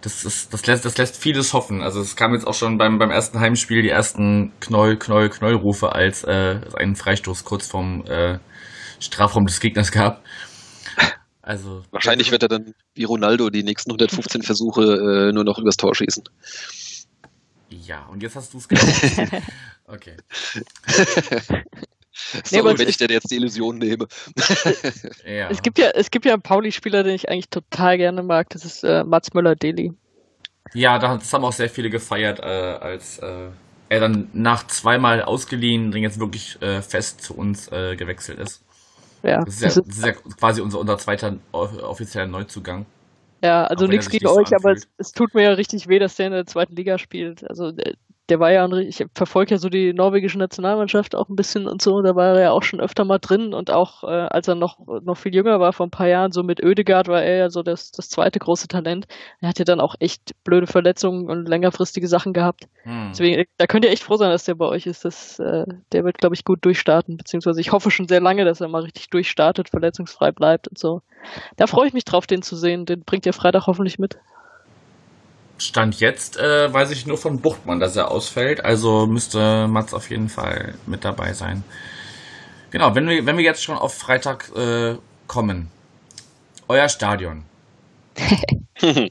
[0.00, 1.82] das, ist, das, lässt, das lässt vieles hoffen.
[1.82, 5.92] Also es kam jetzt auch schon beim, beim ersten Heimspiel die ersten Knoll, Knoll, Knollrufe,
[5.92, 8.38] als äh, es einen Freistoß kurz vom äh,
[8.98, 10.22] Strafraum des Gegners gab.
[11.42, 15.76] Also Wahrscheinlich wird er dann wie Ronaldo die nächsten 115 Versuche äh, nur noch übers
[15.76, 16.24] Tor schießen.
[17.70, 18.86] Ja, und jetzt hast du es gemacht.
[19.92, 20.16] Okay.
[22.44, 24.06] Sorry, nee, wenn ich dir jetzt die Illusion nehme.
[25.26, 25.48] ja.
[25.48, 28.48] Es gibt ja, es gibt ja einen Pauli-Spieler, den ich eigentlich total gerne mag.
[28.50, 29.92] Das ist äh, Mats Müller-Deli.
[30.74, 33.48] Ja, das haben auch sehr viele gefeiert, äh, als äh,
[33.88, 38.62] er dann nach zweimal ausgeliehen dann jetzt wirklich äh, fest zu uns äh, gewechselt ist.
[39.22, 39.42] Ja.
[39.44, 42.86] Das ist ja, das ist ja quasi unser, unser zweiter offizieller Neuzugang.
[43.42, 46.26] Ja, also nichts gegen euch, aber es, es, tut mir ja richtig weh, dass der
[46.26, 47.48] in der zweiten Liga spielt.
[47.48, 47.72] Also
[48.30, 52.00] der war ja, ich verfolge ja so die norwegische Nationalmannschaft auch ein bisschen und so,
[52.00, 54.78] da war er ja auch schon öfter mal drin und auch äh, als er noch,
[55.02, 57.62] noch viel jünger war, vor ein paar Jahren, so mit Oedegaard war er ja so
[57.62, 59.06] das, das zweite große Talent.
[59.40, 62.68] Er hat ja dann auch echt blöde Verletzungen und längerfristige Sachen gehabt.
[62.84, 63.08] Hm.
[63.10, 65.04] Deswegen, da könnt ihr echt froh sein, dass der bei euch ist.
[65.04, 68.60] Das, äh, der wird, glaube ich, gut durchstarten, beziehungsweise ich hoffe schon sehr lange, dass
[68.60, 71.02] er mal richtig durchstartet, verletzungsfrei bleibt und so.
[71.56, 72.86] Da freue ich mich drauf, den zu sehen.
[72.86, 74.18] Den bringt ihr Freitag hoffentlich mit.
[75.60, 78.64] Stand jetzt äh, weiß ich nur von Buchtmann, dass er ausfällt.
[78.64, 81.64] Also müsste Mats auf jeden Fall mit dabei sein.
[82.70, 84.96] Genau, wenn wir, wenn wir jetzt schon auf Freitag äh,
[85.26, 85.70] kommen.
[86.68, 87.44] Euer Stadion.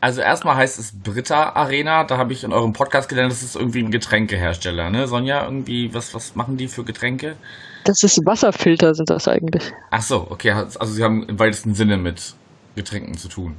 [0.00, 2.04] also erstmal heißt es Britta Arena.
[2.04, 4.90] Da habe ich in eurem Podcast gelernt, das ist irgendwie ein Getränkehersteller.
[4.90, 5.06] Ne?
[5.06, 7.36] Sonja, irgendwie, was, was machen die für Getränke?
[7.84, 9.72] Das ist Wasserfilter, sind das eigentlich.
[9.90, 10.52] Ach so, okay.
[10.52, 12.34] Also sie haben im weitesten Sinne mit
[12.76, 13.56] Getränken zu tun.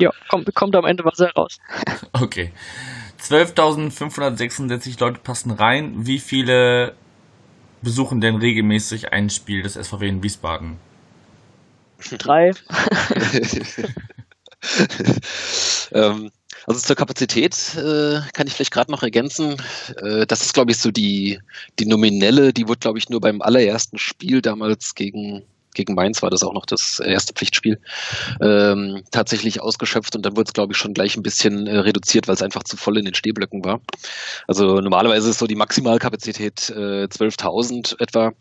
[0.00, 1.58] Ja, kommt, kommt am Ende was heraus.
[2.12, 2.52] Okay.
[3.20, 6.06] 12.566 Leute passen rein.
[6.06, 6.94] Wie viele
[7.82, 10.78] besuchen denn regelmäßig ein Spiel des SVW in Wiesbaden?
[12.18, 12.52] Drei.
[15.92, 16.30] ähm,
[16.66, 19.56] also zur Kapazität äh, kann ich vielleicht gerade noch ergänzen.
[20.02, 21.38] Äh, das ist, glaube ich, so die,
[21.78, 25.44] die nominelle, die wurde, glaube ich, nur beim allerersten Spiel damals gegen
[25.76, 27.78] gegen Mainz war das auch noch das erste Pflichtspiel,
[28.40, 32.26] ähm, tatsächlich ausgeschöpft und dann wurde es, glaube ich, schon gleich ein bisschen äh, reduziert,
[32.26, 33.80] weil es einfach zu voll in den Stehblöcken war.
[34.48, 38.32] Also normalerweise ist so die Maximalkapazität äh, 12.000 etwa,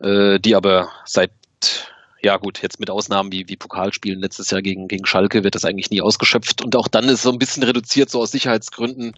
[0.00, 1.30] äh, die aber seit
[2.22, 5.64] ja gut, jetzt mit Ausnahmen wie, wie Pokalspielen letztes Jahr gegen, gegen Schalke wird das
[5.64, 6.62] eigentlich nie ausgeschöpft.
[6.62, 9.14] Und auch dann ist so ein bisschen reduziert, so aus Sicherheitsgründen,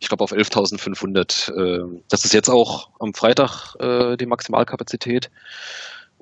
[0.00, 1.50] ich glaube auf 11.500.
[1.50, 5.30] Äh, das ist jetzt auch am Freitag äh, die Maximalkapazität.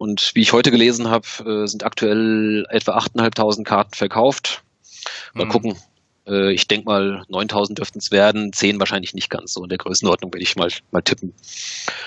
[0.00, 4.62] Und wie ich heute gelesen habe, äh, sind aktuell etwa 8.500 Karten verkauft.
[5.34, 5.50] Mal mhm.
[5.50, 5.76] gucken.
[6.26, 9.76] Äh, ich denke mal, 9.000 dürften es werden, 10 wahrscheinlich nicht ganz so in der
[9.76, 11.34] Größenordnung, werde ich mal, mal tippen.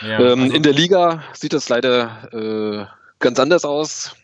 [0.01, 2.85] Ja, ähm, also in der Liga sieht das leider äh,
[3.19, 4.15] ganz anders aus.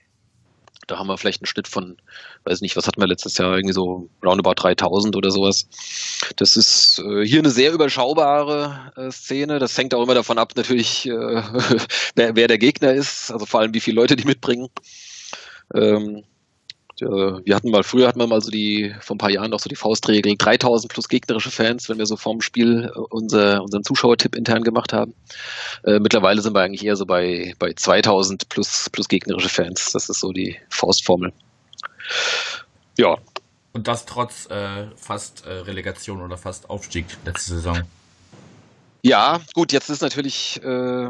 [0.89, 1.97] Da haben wir vielleicht einen Schnitt von,
[2.45, 5.67] weiß nicht, was hatten wir letztes Jahr, irgendwie so roundabout 3000 oder sowas.
[6.36, 9.60] Das ist äh, hier eine sehr überschaubare äh, Szene.
[9.60, 11.12] Das hängt auch immer davon ab, natürlich, äh,
[12.15, 14.69] wer, wer, der Gegner ist, also vor allem wie viele Leute die mitbringen.
[15.75, 16.23] Ähm,
[17.01, 19.69] wir hatten mal, früher hatten wir mal so die, vor ein paar Jahren noch so
[19.69, 24.35] die Faustregel, 3000 plus gegnerische Fans, wenn wir so vorm Spiel äh, unser, unseren Zuschauertipp
[24.35, 25.13] intern gemacht haben.
[25.83, 29.91] Äh, mittlerweile sind wir eigentlich eher so bei, bei 2000 plus, plus gegnerische Fans.
[29.91, 31.31] Das ist so die Faustformel.
[32.97, 33.17] Ja.
[33.71, 37.81] Und das trotz äh, fast äh, Relegation oder fast Aufstieg letzte Saison.
[39.01, 41.09] Ja, gut, jetzt ist natürlich, äh,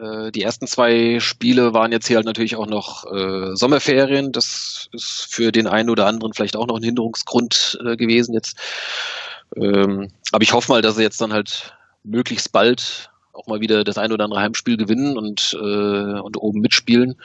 [0.00, 4.32] äh, die ersten zwei Spiele waren jetzt hier halt natürlich auch noch äh, Sommerferien.
[4.32, 8.56] Das ist für den einen oder anderen vielleicht auch noch ein Hinderungsgrund äh, gewesen jetzt.
[9.56, 13.84] Ähm, aber ich hoffe mal, dass sie jetzt dann halt möglichst bald auch mal wieder
[13.84, 17.16] das ein oder andere Heimspiel gewinnen und, äh, und oben mitspielen.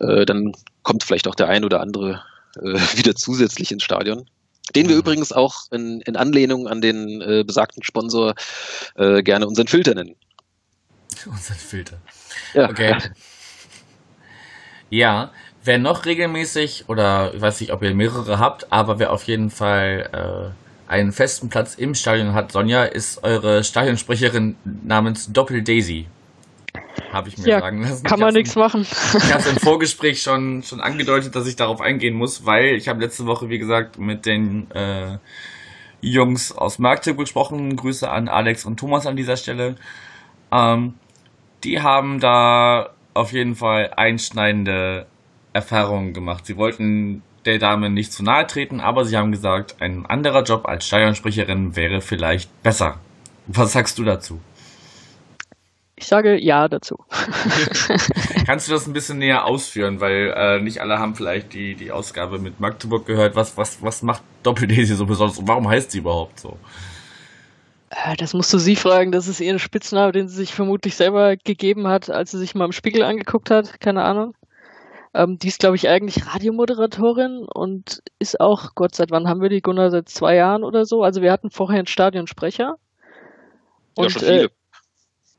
[0.00, 2.22] Äh, dann kommt vielleicht auch der ein oder andere
[2.54, 4.26] wieder zusätzlich ins Stadion.
[4.74, 5.00] Den wir mhm.
[5.00, 8.34] übrigens auch in, in Anlehnung an den äh, besagten Sponsor
[8.96, 10.16] äh, gerne unseren Filter nennen.
[11.26, 11.98] Unseren Filter.
[12.54, 12.68] Ja.
[12.70, 12.96] Okay.
[14.90, 15.32] Ja,
[15.64, 19.50] wer noch regelmäßig, oder ich weiß nicht, ob ihr mehrere habt, aber wer auf jeden
[19.50, 20.52] Fall
[20.88, 26.06] äh, einen festen Platz im Stadion hat, Sonja, ist eure Stadionsprecherin namens Doppel Daisy.
[27.10, 28.04] Habe ich mir ja, sagen lassen.
[28.04, 28.82] Kann man nichts machen.
[28.82, 33.00] Ich habe im Vorgespräch schon, schon angedeutet, dass ich darauf eingehen muss, weil ich habe
[33.00, 35.18] letzte Woche, wie gesagt, mit den äh,
[36.00, 37.76] Jungs aus Magdeburg gesprochen.
[37.76, 39.76] Grüße an Alex und Thomas an dieser Stelle.
[40.50, 40.94] Ähm,
[41.64, 45.06] die haben da auf jeden Fall einschneidende
[45.52, 46.46] Erfahrungen gemacht.
[46.46, 50.66] Sie wollten der Dame nicht zu nahe treten, aber sie haben gesagt, ein anderer Job
[50.66, 52.98] als Steuersprecherin wäre vielleicht besser.
[53.46, 54.40] Was sagst du dazu?
[55.96, 56.98] Ich sage ja dazu.
[58.46, 61.92] Kannst du das ein bisschen näher ausführen, weil äh, nicht alle haben vielleicht die, die
[61.92, 63.36] Ausgabe mit Magdeburg gehört.
[63.36, 66.56] Was, was, was macht Doppel-Daisy so besonders und warum heißt sie überhaupt so?
[67.92, 69.12] Äh, das musst du sie fragen.
[69.12, 72.64] Das ist ihr Spitzname, den sie sich vermutlich selber gegeben hat, als sie sich mal
[72.64, 73.80] im Spiegel angeguckt hat.
[73.80, 74.34] Keine Ahnung.
[75.14, 79.50] Ähm, die ist, glaube ich, eigentlich Radiomoderatorin und ist auch, Gott, seit wann haben wir
[79.50, 79.90] die, Gunnar?
[79.90, 81.02] Seit zwei Jahren oder so.
[81.02, 82.76] Also wir hatten vorher einen Stadionsprecher.
[83.94, 84.44] Und, ja, schon viele.
[84.44, 84.48] Äh,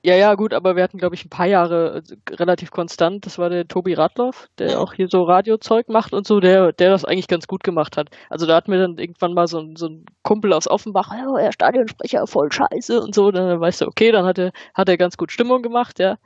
[0.05, 3.25] ja, ja, gut, aber wir hatten, glaube ich, ein paar Jahre äh, relativ konstant.
[3.25, 6.89] Das war der Tobi Radloff, der auch hier so Radiozeug macht und so, der, der
[6.89, 8.09] das eigentlich ganz gut gemacht hat.
[8.29, 11.37] Also da hat mir dann irgendwann mal so, ein, so ein Kumpel aus Offenbach, oh,
[11.37, 13.31] er Stadionsprecher, voll scheiße und so.
[13.31, 16.17] Dann weißt du, okay, dann hat er, hat er ganz gut Stimmung gemacht, ja.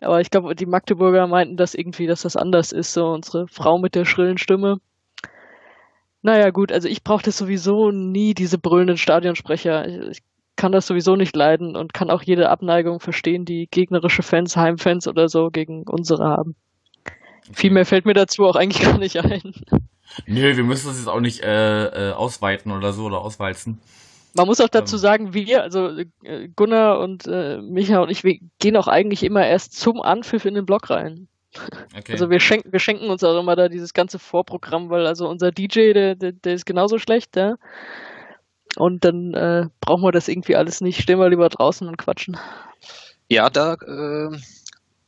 [0.00, 3.78] Aber ich glaube, die Magdeburger meinten das irgendwie, dass das anders ist, so unsere Frau
[3.78, 4.80] mit der schrillen Stimme.
[6.22, 10.10] Naja, gut, also ich brauchte sowieso nie diese brüllenden Stadionsprecher.
[10.10, 10.22] Ich
[10.60, 15.08] kann das sowieso nicht leiden und kann auch jede Abneigung verstehen, die gegnerische Fans, Heimfans
[15.08, 16.54] oder so gegen unsere haben.
[17.50, 19.54] Viel mehr fällt mir dazu auch eigentlich gar nicht ein.
[20.26, 23.80] Nö, wir müssen das jetzt auch nicht äh, äh, ausweiten oder so oder auswalzen.
[24.34, 25.00] Man muss auch dazu ähm.
[25.00, 29.46] sagen, wir, also äh, Gunnar und äh, Micha und ich, wir gehen auch eigentlich immer
[29.46, 31.26] erst zum Anpfiff in den Block rein.
[31.96, 32.12] Okay.
[32.12, 35.52] Also wir schenken, wir schenken uns auch immer da dieses ganze Vorprogramm, weil also unser
[35.52, 37.56] DJ, der, der, der ist genauso schlecht, ja.
[38.76, 41.02] Und dann äh, brauchen wir das irgendwie alles nicht.
[41.02, 42.36] Stehen wir lieber draußen und quatschen.
[43.28, 44.36] Ja, da äh,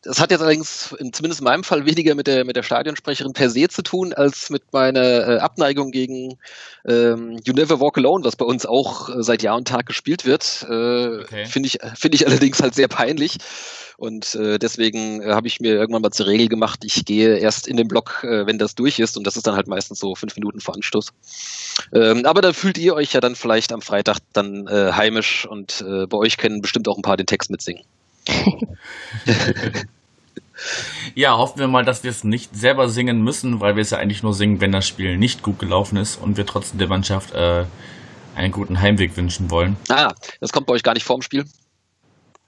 [0.03, 3.33] das hat jetzt allerdings in, zumindest in meinem Fall weniger mit der, mit der Stadionsprecherin
[3.33, 6.39] per se zu tun, als mit meiner äh, Abneigung gegen
[6.85, 10.25] ähm, You Never Walk Alone, was bei uns auch äh, seit Jahr und Tag gespielt
[10.27, 10.67] wird.
[10.69, 11.47] Äh, okay.
[11.47, 13.39] Finde ich, finde ich allerdings halt sehr peinlich.
[13.97, 17.69] Und äh, deswegen äh, habe ich mir irgendwann mal zur Regel gemacht, ich gehe erst
[17.69, 19.17] in den Block, äh, wenn das durch ist.
[19.17, 21.13] Und das ist dann halt meistens so fünf Minuten vor Anstoß.
[21.95, 25.85] Ähm, aber da fühlt ihr euch ja dann vielleicht am Freitag dann äh, heimisch und
[25.87, 27.85] äh, bei euch können bestimmt auch ein paar den Text mitsingen.
[31.15, 33.99] Ja, hoffen wir mal, dass wir es nicht selber singen müssen, weil wir es ja
[33.99, 37.35] eigentlich nur singen, wenn das Spiel nicht gut gelaufen ist und wir trotzdem der Mannschaft
[37.35, 37.65] äh,
[38.35, 39.77] einen guten Heimweg wünschen wollen.
[39.89, 41.45] Ah, das kommt bei euch gar nicht vorm Spiel?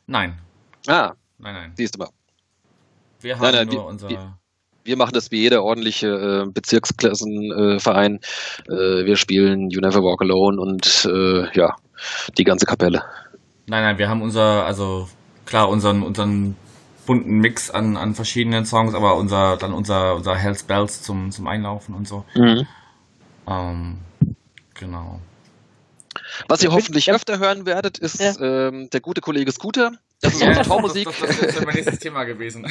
[0.06, 0.38] Nein.
[0.86, 1.72] Ah, nein, nein.
[1.76, 2.08] Siehst du mal.
[3.20, 4.08] Wir haben nein, nein, nur wir, unser.
[4.10, 4.38] Wir,
[4.84, 8.20] wir, machen das wie jeder ordentliche äh, Bezirksklassenverein.
[8.68, 11.74] Äh, wir spielen You Never Walk Alone und äh, ja,
[12.36, 13.02] die ganze Kapelle.
[13.66, 15.08] Nein, nein, wir haben unser, also
[15.46, 16.56] klar, unseren, unseren
[17.06, 21.46] bunten Mix an, an verschiedenen Songs, aber unser, dann unser, unser Hells Bells zum, zum
[21.46, 22.24] Einlaufen und so.
[22.34, 22.66] Mhm.
[23.46, 23.98] Ähm,
[24.74, 25.20] genau.
[26.48, 28.34] Was ihr hoffentlich öfter hören werdet, ist ja.
[28.40, 29.92] ähm, der gute Kollege Scooter.
[30.20, 31.04] Das ist ja, unsere Tormusik.
[31.04, 32.62] Das, das, das, wäre mein nächstes Thema gewesen.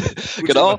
[0.44, 0.78] genau.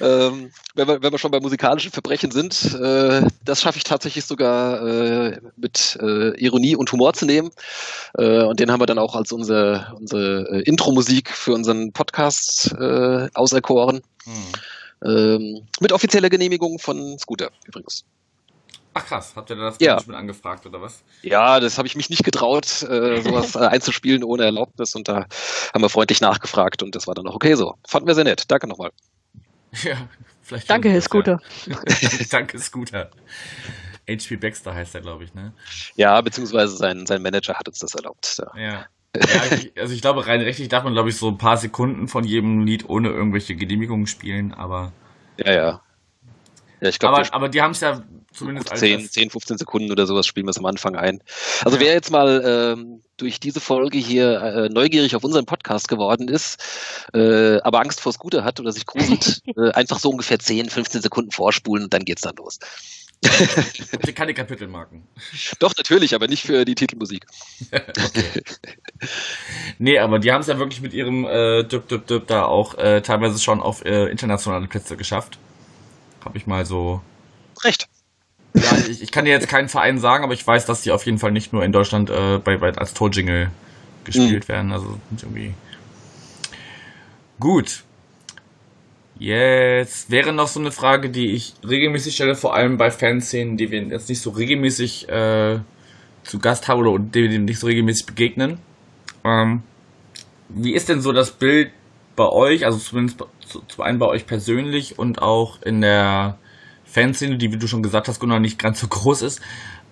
[0.00, 4.24] Ähm, wenn, wir, wenn wir schon bei musikalischen Verbrechen sind, äh, das schaffe ich tatsächlich
[4.24, 7.50] sogar äh, mit äh, Ironie und Humor zu nehmen.
[8.16, 12.72] Äh, und den haben wir dann auch als unsere, unsere äh, Intro-Musik für unseren Podcast
[12.78, 14.00] äh, auserkoren.
[14.24, 14.32] Hm.
[15.04, 18.04] Ähm, mit offizieller Genehmigung von Scooter übrigens.
[18.94, 19.92] Ach krass, habt ihr das ja.
[19.92, 21.04] Management angefragt oder was?
[21.22, 25.26] Ja, das habe ich mich nicht getraut, äh, sowas einzuspielen ohne Erlaubnis und da
[25.72, 27.74] haben wir freundlich nachgefragt und das war dann auch okay so.
[27.86, 28.44] Fanden wir sehr nett.
[28.48, 28.90] Danke nochmal.
[29.82, 30.08] Ja,
[30.42, 30.70] vielleicht.
[30.70, 31.40] Danke, Herr Scooter.
[31.66, 31.78] Ja.
[32.30, 33.10] Danke, Scooter.
[34.08, 35.52] HP Baxter heißt er, glaube ich, ne?
[35.94, 38.38] Ja, beziehungsweise sein, sein Manager hat uns das erlaubt.
[38.38, 38.60] Ja.
[38.60, 38.86] ja.
[39.14, 42.08] ja ich, also ich glaube, rein rechtlich darf man, glaube ich, so ein paar Sekunden
[42.08, 44.92] von jedem Lied ohne irgendwelche Genehmigungen spielen, aber.
[45.36, 45.82] Ja, ja.
[46.80, 48.02] Ja, ich glaube, aber, aber die haben es ja
[48.38, 51.22] zumindest 10, 10, 15 Sekunden oder sowas spielen wir es am Anfang ein.
[51.64, 51.84] Also ja.
[51.84, 56.62] wer jetzt mal ähm, durch diese Folge hier äh, neugierig auf unseren Podcast geworden ist,
[57.12, 61.02] äh, aber Angst vor Scooter hat oder sich gruselt, äh, einfach so ungefähr 10, 15
[61.02, 62.58] Sekunden vorspulen und dann geht's dann los.
[63.92, 65.02] Habt keine Kapitelmarken?
[65.58, 67.26] Doch, natürlich, aber nicht für die Titelmusik.
[67.72, 68.42] okay.
[69.78, 72.78] Nee, aber die haben es ja wirklich mit ihrem äh, Düb, Düb, Düb da auch
[72.78, 75.38] äh, teilweise schon auf äh, internationale Plätze geschafft.
[76.24, 77.00] Habe ich mal so.
[77.64, 77.88] Recht.
[78.54, 81.04] Ja, ich, ich, kann dir jetzt keinen Verein sagen, aber ich weiß, dass die auf
[81.04, 83.50] jeden Fall nicht nur in Deutschland äh, bei, bei, als Torjingle
[84.04, 84.52] gespielt mhm.
[84.52, 84.72] werden.
[84.72, 85.54] Also irgendwie.
[87.38, 87.84] Gut.
[89.18, 93.70] Jetzt wäre noch so eine Frage, die ich regelmäßig stelle, vor allem bei Fanszenen, die
[93.70, 95.58] wir jetzt nicht so regelmäßig äh,
[96.22, 98.58] zu Gast haben oder die wir nicht so regelmäßig begegnen.
[99.24, 99.62] Ähm,
[100.48, 101.70] wie ist denn so das Bild
[102.14, 103.24] bei euch, also zumindest
[103.68, 106.38] zum einen bei euch persönlich und auch in der
[106.88, 109.40] Fanszene, die, wie du schon gesagt hast, Gunnar, nicht ganz so groß ist.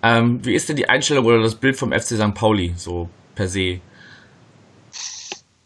[0.01, 2.33] Ähm, wie ist denn die Einstellung oder das Bild vom FC St.
[2.33, 3.79] Pauli so per se?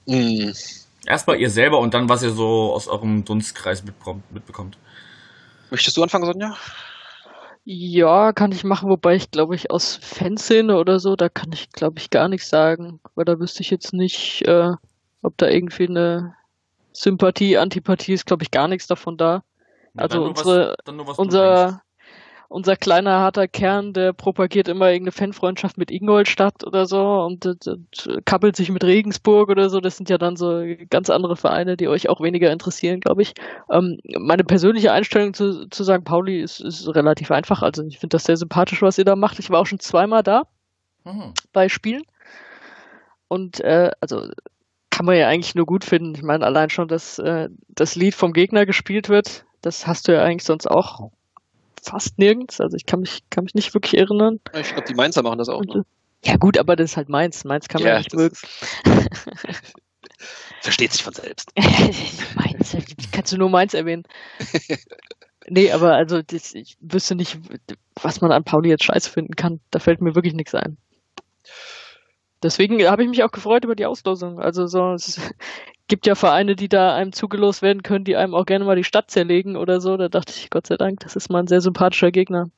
[0.05, 0.51] Mm.
[1.05, 4.77] Erstmal ihr selber und dann, was ihr so aus eurem Dunstkreis mitbekommt.
[5.71, 6.55] Möchtest du anfangen, Sonja?
[7.63, 11.69] Ja, kann ich machen, wobei ich glaube ich aus Fanszene oder so, da kann ich
[11.71, 14.71] glaube ich gar nichts sagen, weil da wüsste ich jetzt nicht, äh,
[15.21, 16.35] ob da irgendwie eine
[16.91, 19.43] Sympathie, Antipathie ist glaube ich gar nichts davon da.
[19.97, 21.81] Also unsere, was, unser,
[22.47, 27.67] unser kleiner harter Kern, der propagiert immer irgendeine Fanfreundschaft mit Ingolstadt oder so und, und,
[27.67, 29.79] und, kappelt sich mit Regensburg oder so.
[29.79, 33.33] Das sind ja dann so ganz andere Vereine, die euch auch weniger interessieren, glaube ich.
[33.69, 36.03] Ähm, meine persönliche Einstellung zu, zu St.
[36.03, 37.61] Pauli ist, ist relativ einfach.
[37.61, 39.39] Also ich finde das sehr sympathisch, was ihr da macht.
[39.39, 40.43] Ich war auch schon zweimal da
[41.05, 41.33] mhm.
[41.53, 42.03] bei Spielen.
[43.27, 44.27] Und äh, also
[44.89, 46.15] kann man ja eigentlich nur gut finden.
[46.15, 50.13] Ich meine, allein schon, dass äh, das Lied vom Gegner gespielt wird, das hast du
[50.13, 51.11] ja eigentlich sonst auch
[51.81, 52.61] fast nirgends.
[52.61, 54.39] Also ich kann mich, kann mich nicht wirklich erinnern.
[54.59, 55.63] Ich glaube, die Mainzer machen das auch.
[55.63, 55.85] Ne?
[56.23, 57.43] Ja gut, aber das ist halt Mainz.
[57.43, 58.35] Mainz kann man ja, nicht mögen.
[60.61, 61.51] Versteht sich von selbst.
[62.35, 62.77] Mainz,
[63.11, 64.03] kannst du nur Mainz erwähnen.
[65.47, 67.39] nee, aber also das, ich wüsste nicht,
[67.95, 69.59] was man an Pauli jetzt scheiße finden kann.
[69.71, 70.77] Da fällt mir wirklich nichts ein.
[72.43, 74.39] deswegen habe ich mich auch gefreut über die Auslosung.
[74.39, 75.19] Also so, es
[75.91, 78.85] gibt ja Vereine, die da einem zugelost werden können, die einem auch gerne mal die
[78.85, 79.97] Stadt zerlegen oder so.
[79.97, 82.49] Da dachte ich, Gott sei Dank, das ist mal ein sehr sympathischer Gegner.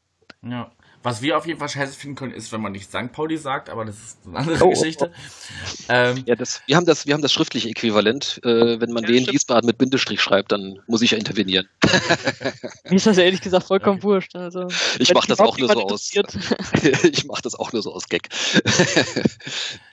[0.44, 0.72] Ja.
[1.04, 3.12] Was wir auf jeden Fall scheiße finden können, ist, wenn man nicht St.
[3.12, 5.12] Pauli sagt, aber das ist eine andere oh, Geschichte.
[5.12, 5.86] Oh, oh.
[5.90, 8.40] Ähm, ja, das, wir, haben das, wir haben das schriftliche Äquivalent.
[8.46, 11.68] Äh, wenn man ja, den Wiesbaden mit Bindestrich schreibt, dann muss ich ja intervenieren.
[12.90, 14.08] Mir ist das ehrlich gesagt vollkommen okay.
[14.08, 14.36] wurscht.
[14.38, 16.10] Also, ich mache das auch nur so aus.
[17.04, 18.30] ich mache das auch nur so aus Gag.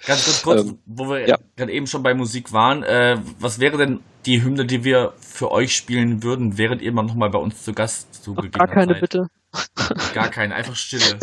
[0.07, 1.39] Ganz, ganz kurz, ähm, wo wir ja.
[1.57, 5.51] gerade eben schon bei Musik waren, äh, was wäre denn die Hymne, die wir für
[5.51, 9.01] euch spielen würden, während ihr mal nochmal bei uns zu Gast zu Gar keine, Zeit?
[9.01, 9.27] bitte.
[10.15, 11.19] Gar keine, einfach Stille.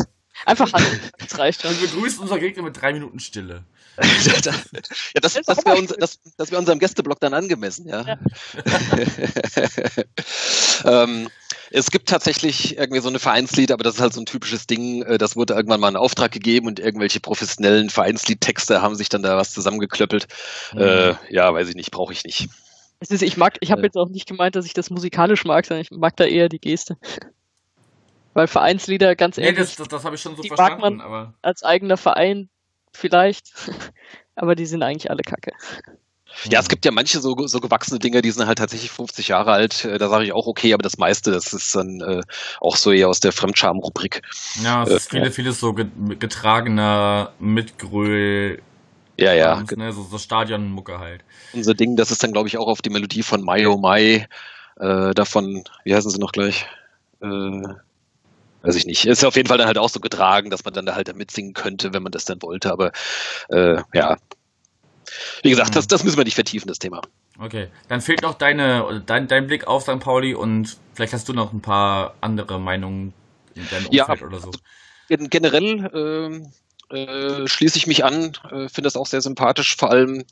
[0.46, 1.78] Einfach halten, das reicht schon.
[1.80, 3.64] Wir begrüßen unser Gegner mit drei Minuten Stille.
[3.98, 8.04] ja, das, das wäre uns, das, das wär unserem Gästeblock dann angemessen, ja.
[8.06, 8.18] ja.
[11.02, 11.28] ähm,
[11.70, 15.02] es gibt tatsächlich irgendwie so eine Vereinslied, aber das ist halt so ein typisches Ding.
[15.02, 19.22] Äh, das wurde irgendwann mal in Auftrag gegeben und irgendwelche professionellen Vereinsliedtexte haben sich dann
[19.22, 20.28] da was zusammengeklöppelt.
[20.72, 20.80] Mhm.
[20.80, 22.48] Äh, ja, weiß ich nicht, brauche ich nicht.
[23.00, 25.82] Ist, ich mag, ich habe jetzt auch nicht gemeint, dass ich das musikalisch mag, sondern
[25.82, 26.96] ich mag da eher die Geste.
[28.34, 30.80] Weil Vereinslieder, ganz ehrlich, nee, das, das, das habe ich schon so verstanden.
[30.80, 32.48] Mag man aber als eigener Verein
[32.92, 33.52] vielleicht,
[34.36, 35.52] aber die sind eigentlich alle kacke.
[36.44, 39.52] Ja, es gibt ja manche so, so gewachsene Dinge, die sind halt tatsächlich 50 Jahre
[39.52, 39.84] alt.
[39.84, 42.20] Äh, da sage ich auch okay, aber das meiste, das ist dann äh,
[42.60, 44.22] auch so eher aus der Fremdscham-Rubrik.
[44.62, 48.62] Ja, es äh, ist vieles, vieles so getragener Mitgröl.
[49.18, 49.64] Ja, ja.
[49.74, 51.24] Ne, so, so Stadionmucke halt.
[51.52, 54.28] Unser Ding, das ist dann, glaube ich, auch auf die Melodie von Mai oh Mai.
[54.78, 56.66] Äh, davon, wie heißen sie noch gleich?
[57.20, 57.62] Äh,
[58.68, 59.06] weiß ich nicht.
[59.06, 61.54] Ist auf jeden Fall dann halt auch so getragen, dass man dann da halt mitsingen
[61.54, 62.70] könnte, wenn man das dann wollte.
[62.70, 62.92] Aber
[63.48, 64.16] äh, ja,
[65.42, 67.00] wie gesagt, das, das müssen wir nicht vertiefen, das Thema.
[67.38, 70.00] Okay, dann fehlt noch deine, dein, dein Blick auf St.
[70.00, 73.14] Pauli und vielleicht hast du noch ein paar andere Meinungen
[73.54, 74.50] in deinem Umfeld ja, oder so.
[75.08, 76.50] Generell
[76.92, 80.24] äh, äh, schließe ich mich an, äh, finde das auch sehr sympathisch, vor allem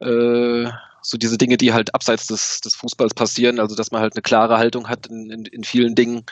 [0.00, 0.70] äh,
[1.06, 4.22] so diese Dinge, die halt abseits des, des Fußballs passieren, also dass man halt eine
[4.22, 6.24] klare Haltung hat in, in, in vielen Dingen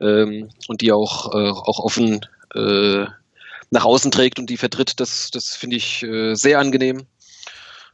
[0.00, 2.20] ähm, und die auch, äh, auch offen
[2.54, 3.06] äh,
[3.70, 7.06] nach außen trägt und die vertritt, das, das finde ich äh, sehr angenehm.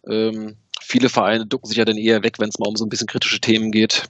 [0.09, 2.89] Ähm, viele Vereine ducken sich ja dann eher weg, wenn es mal um so ein
[2.89, 4.03] bisschen kritische Themen geht,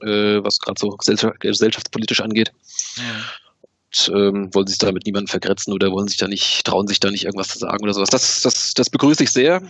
[0.00, 2.50] äh, was gerade so gesellschaftspolitisch angeht.
[2.96, 3.02] Ja.
[3.88, 7.00] Und, ähm, wollen sich da mit niemandem vergrätzen oder wollen sich da nicht, trauen sich
[7.00, 8.08] da nicht irgendwas zu sagen oder sowas.
[8.08, 9.62] Das, das, das begrüße ich sehr.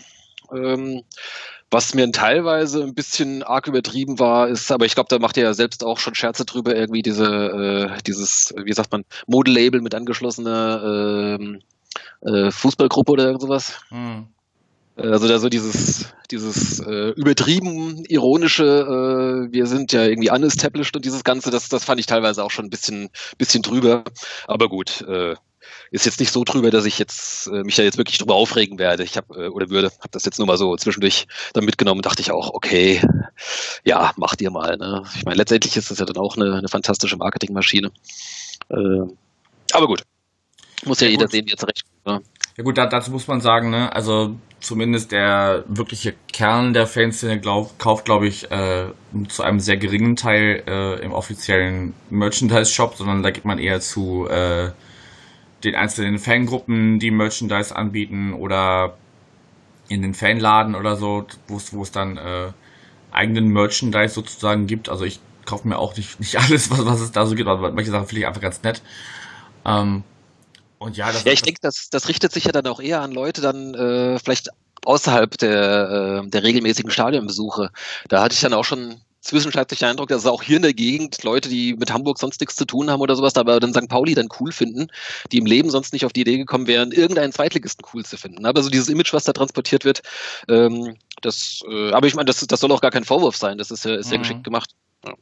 [0.53, 1.03] Ähm,
[1.71, 5.43] was mir teilweise ein bisschen arg übertrieben war, ist, aber ich glaube, da macht ihr
[5.45, 9.95] ja selbst auch schon Scherze drüber, irgendwie diese, äh, dieses, wie sagt man, Modelabel mit
[9.95, 11.61] angeschlossener ähm,
[12.23, 13.81] äh, Fußballgruppe oder irgend sowas.
[13.91, 14.29] Mhm.
[14.97, 21.05] Also da so dieses, dieses äh, übertrieben ironische, äh, wir sind ja irgendwie unestablished und
[21.05, 24.03] dieses Ganze, das, das fand ich teilweise auch schon ein bisschen, bisschen drüber.
[24.49, 25.37] Aber gut, äh,
[25.91, 28.79] ist jetzt nicht so drüber, dass ich jetzt äh, mich da jetzt wirklich drüber aufregen
[28.79, 29.03] werde.
[29.05, 32.23] Ich habe äh, oder würde, habe das jetzt nur mal so zwischendurch dann mitgenommen, dachte
[32.23, 33.03] ich auch, okay,
[33.85, 34.77] ja, macht ihr mal.
[34.77, 35.05] Ne?
[35.17, 37.91] Ich meine, letztendlich ist das ja dann auch eine, eine fantastische Marketingmaschine.
[38.71, 38.77] Äh,
[39.73, 40.03] aber gut,
[40.85, 41.33] muss ja, ja jeder gut.
[41.33, 42.07] sehen, wie er zurechtkommt.
[42.07, 42.21] Ne?
[42.57, 47.41] Ja gut, da, dazu muss man sagen, ne, also zumindest der wirkliche Kern der Fanszene
[47.41, 48.87] glaub, kauft, glaube ich, äh,
[49.29, 54.27] zu einem sehr geringen Teil äh, im offiziellen Merchandise-Shop, sondern da geht man eher zu
[54.29, 54.71] äh,
[55.65, 58.97] den einzelnen Fangruppen, die Merchandise anbieten oder
[59.89, 62.53] in den Fanladen oder so, wo es dann äh,
[63.11, 64.89] eigenen Merchandise sozusagen gibt.
[64.89, 67.73] Also ich kaufe mir auch nicht, nicht alles, was, was es da so gibt, aber
[67.73, 68.83] manche Sachen finde ich einfach ganz nett.
[69.65, 70.05] Ähm,
[70.79, 73.13] und ja, das ja ich denke, das, das richtet sich ja dann auch eher an
[73.13, 74.51] Leute dann äh, vielleicht
[74.85, 77.71] außerhalb der, äh, der regelmäßigen Stadionbesuche.
[78.09, 81.23] Da hatte ich dann auch schon zwischenzeitlich den Eindruck, dass auch hier in der Gegend
[81.25, 83.89] Leute, die mit Hamburg sonst nichts zu tun haben oder sowas, aber dann St.
[83.89, 84.89] Pauli dann cool finden,
[85.33, 88.47] die im Leben sonst nicht auf die Idee gekommen wären, irgendeinen Zweitligisten cool zu finden.
[88.47, 90.03] Aber so dieses Image, was da transportiert wird,
[90.49, 93.71] ähm, das, äh, aber ich meine, das, das soll auch gar kein Vorwurf sein, das
[93.71, 94.23] ist, ja, ist sehr mhm.
[94.23, 94.71] geschickt gemacht.
[95.05, 95.15] Ja.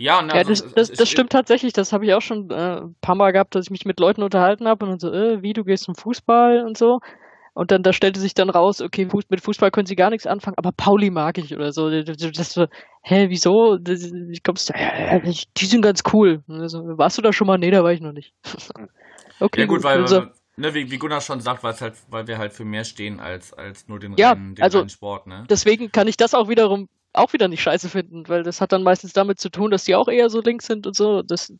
[0.00, 1.74] Ja, ne, ja also das, das, das stimmt tatsächlich.
[1.74, 4.22] Das habe ich auch schon äh, ein paar Mal gehabt, dass ich mich mit Leuten
[4.22, 7.00] unterhalten habe und dann so, äh, wie, du gehst zum Fußball und so.
[7.60, 10.56] Und dann da stellte sich dann raus, okay, mit Fußball können sie gar nichts anfangen,
[10.56, 11.90] aber Pauli mag ich oder so.
[11.90, 12.68] Das so,
[13.02, 13.76] hä, wieso?
[13.76, 16.42] Ich kommst, die sind ganz cool.
[16.48, 17.58] Also, warst du da schon mal?
[17.58, 18.32] Nee, da war ich noch nicht.
[19.40, 19.60] okay.
[19.60, 22.54] Ja gut, weil, also, ne, wie, wie Gunnar schon sagt, weil halt, weil wir halt
[22.54, 25.44] für mehr stehen als, als nur den, ja, reinen, den also, reinen Sport, ne?
[25.50, 28.84] Deswegen kann ich das auch wiederum auch wieder nicht scheiße finden, weil das hat dann
[28.84, 31.20] meistens damit zu tun, dass die auch eher so links sind und so.
[31.20, 31.52] Das,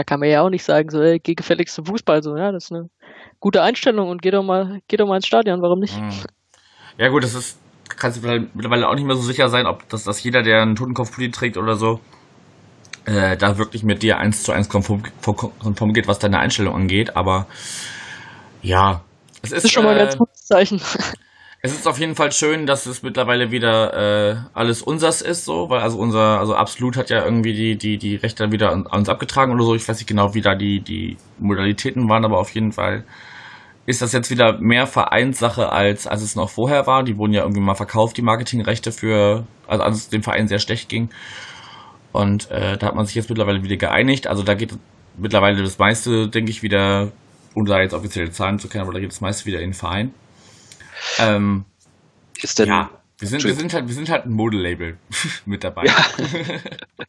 [0.00, 2.52] da kann man ja auch nicht sagen, so, ey, geh gefälligst zum Fußball, so, ja,
[2.52, 2.88] das ist eine
[3.38, 6.00] gute Einstellung und geh doch mal, geh doch mal ins Stadion, warum nicht?
[6.00, 6.10] Mhm.
[6.96, 10.04] Ja, gut, das ist, kannst du mittlerweile auch nicht mehr so sicher sein, ob das,
[10.04, 12.00] dass jeder, der einen Totenkopfpulli trägt oder so,
[13.04, 17.14] äh, da wirklich mit dir eins zu eins konform, konform geht, was deine Einstellung angeht,
[17.14, 17.46] aber
[18.62, 19.02] ja,
[19.42, 20.80] Es Das ist schon mal ein äh, ganz gutes Zeichen.
[21.62, 25.68] Es ist auf jeden Fall schön, dass es mittlerweile wieder äh, alles unsers ist, so,
[25.68, 29.10] weil also unser, also Absolut hat ja irgendwie die, die, die Rechte wieder an, uns
[29.10, 29.74] abgetragen oder so.
[29.74, 33.04] Ich weiß nicht genau, wie da die, die Modalitäten waren, aber auf jeden Fall
[33.84, 37.02] ist das jetzt wieder mehr Vereinssache, als, als es noch vorher war.
[37.02, 40.60] Die wurden ja irgendwie mal verkauft, die Marketingrechte für, also als es dem Verein sehr
[40.60, 41.10] schlecht ging.
[42.12, 44.28] Und äh, da hat man sich jetzt mittlerweile wieder geeinigt.
[44.28, 44.72] Also da geht
[45.18, 47.12] mittlerweile das meiste, denke ich, wieder,
[47.54, 49.74] ohne da jetzt offizielle Zahlen zu kennen, aber da geht das meiste wieder in den
[49.74, 50.14] Verein.
[51.18, 51.64] Ähm,
[52.42, 52.90] Ist denn, ja,
[53.20, 54.96] wir sind, wir sind halt, wir sind halt ein Modelabel
[55.44, 55.84] mit dabei.
[55.84, 55.94] Ja.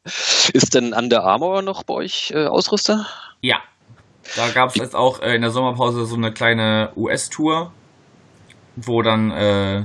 [0.53, 3.07] ist denn Under Armour noch bei euch äh, Ausrüster?
[3.39, 3.61] Ja.
[4.35, 7.71] Da gab es jetzt auch äh, in der Sommerpause so eine kleine US-Tour,
[8.75, 9.83] wo dann äh,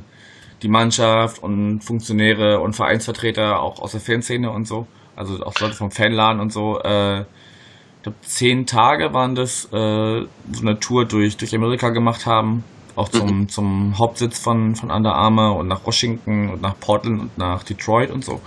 [0.63, 5.75] die Mannschaft und Funktionäre und Vereinsvertreter auch aus der Fanszene und so, also auch Leute
[5.75, 11.07] vom Fanladen und so, äh, ich glaube zehn Tage waren das, äh, so eine Tour
[11.07, 12.65] durch, durch Amerika gemacht haben.
[12.97, 17.39] Auch zum, zum Hauptsitz von, von Under Armour und nach Washington und nach Portland und
[17.39, 18.41] nach Detroit und so.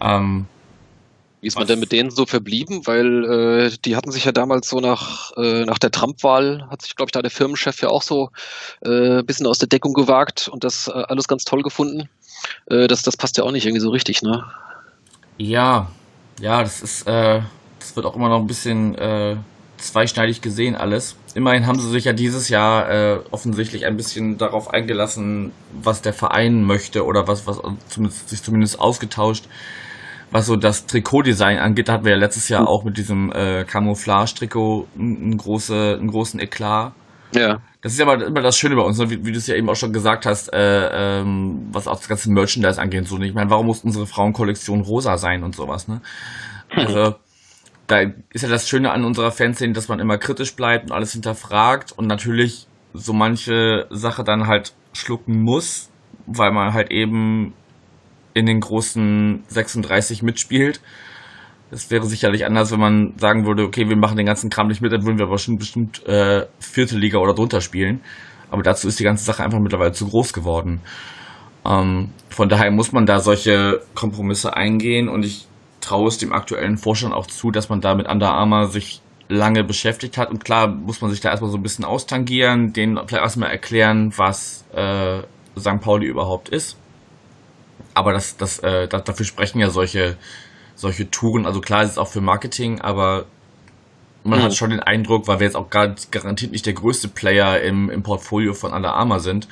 [0.00, 0.46] Ähm,
[1.40, 2.86] Wie ist man denn mit denen so verblieben?
[2.86, 6.96] Weil äh, die hatten sich ja damals so nach, äh, nach der Trump-Wahl, hat sich,
[6.96, 8.30] glaube ich, da der Firmenchef ja auch so
[8.84, 12.08] äh, ein bisschen aus der Deckung gewagt und das äh, alles ganz toll gefunden.
[12.66, 14.44] Äh, das, das passt ja auch nicht irgendwie so richtig, ne?
[15.36, 15.88] Ja,
[16.40, 17.40] ja, das ist, äh,
[17.78, 18.96] das wird auch immer noch ein bisschen
[19.78, 21.16] zweischneidig gesehen alles.
[21.34, 25.52] Immerhin haben sie sich ja dieses Jahr äh, offensichtlich ein bisschen darauf eingelassen,
[25.82, 29.46] was der Verein möchte oder was, was zumindest, sich zumindest ausgetauscht,
[30.30, 31.88] was so das Trikotdesign angeht.
[31.88, 36.40] Da hatten wir ja letztes Jahr auch mit diesem äh, Camouflage-Trikot einen, große, einen großen
[36.40, 36.92] Eklat.
[37.34, 37.58] Ja.
[37.80, 39.10] Das ist ja aber immer das Schöne bei uns, ne?
[39.10, 42.08] wie, wie du es ja eben auch schon gesagt hast, äh, ähm, was auch das
[42.08, 43.06] ganze Merchandise angeht.
[43.06, 43.26] So, ne?
[43.26, 46.00] ich meine, warum muss unsere Frauenkollektion rosa sein und sowas, ne?
[46.70, 47.14] Also,
[47.88, 51.12] da ist ja das Schöne an unserer Fanszene, dass man immer kritisch bleibt und alles
[51.12, 55.90] hinterfragt und natürlich so manche Sache dann halt schlucken muss,
[56.26, 57.54] weil man halt eben
[58.34, 60.80] in den großen 36 mitspielt.
[61.70, 64.80] Das wäre sicherlich anders, wenn man sagen würde, okay, wir machen den ganzen Kram nicht
[64.80, 68.00] mit, dann würden wir aber bestimmt, bestimmt äh, vierte Liga oder drunter spielen.
[68.50, 70.80] Aber dazu ist die ganze Sache einfach mittlerweile zu groß geworden.
[71.66, 75.47] Ähm, von daher muss man da solche Kompromisse eingehen und ich
[75.80, 79.64] traue es dem aktuellen Vorstand auch zu, dass man da mit Under Armour sich lange
[79.64, 80.30] beschäftigt hat.
[80.30, 84.12] Und klar muss man sich da erstmal so ein bisschen austangieren, denen vielleicht erstmal erklären,
[84.16, 85.20] was äh,
[85.58, 85.80] St.
[85.80, 86.76] Pauli überhaupt ist.
[87.94, 90.16] Aber das, das, äh, da, dafür sprechen ja solche,
[90.74, 91.46] solche Touren.
[91.46, 93.26] Also klar ist es auch für Marketing, aber
[94.24, 94.44] man Mhm.
[94.44, 97.90] hat schon den Eindruck, weil wir jetzt auch gar garantiert nicht der größte Player im,
[97.90, 99.48] im Portfolio von Under Armour sind,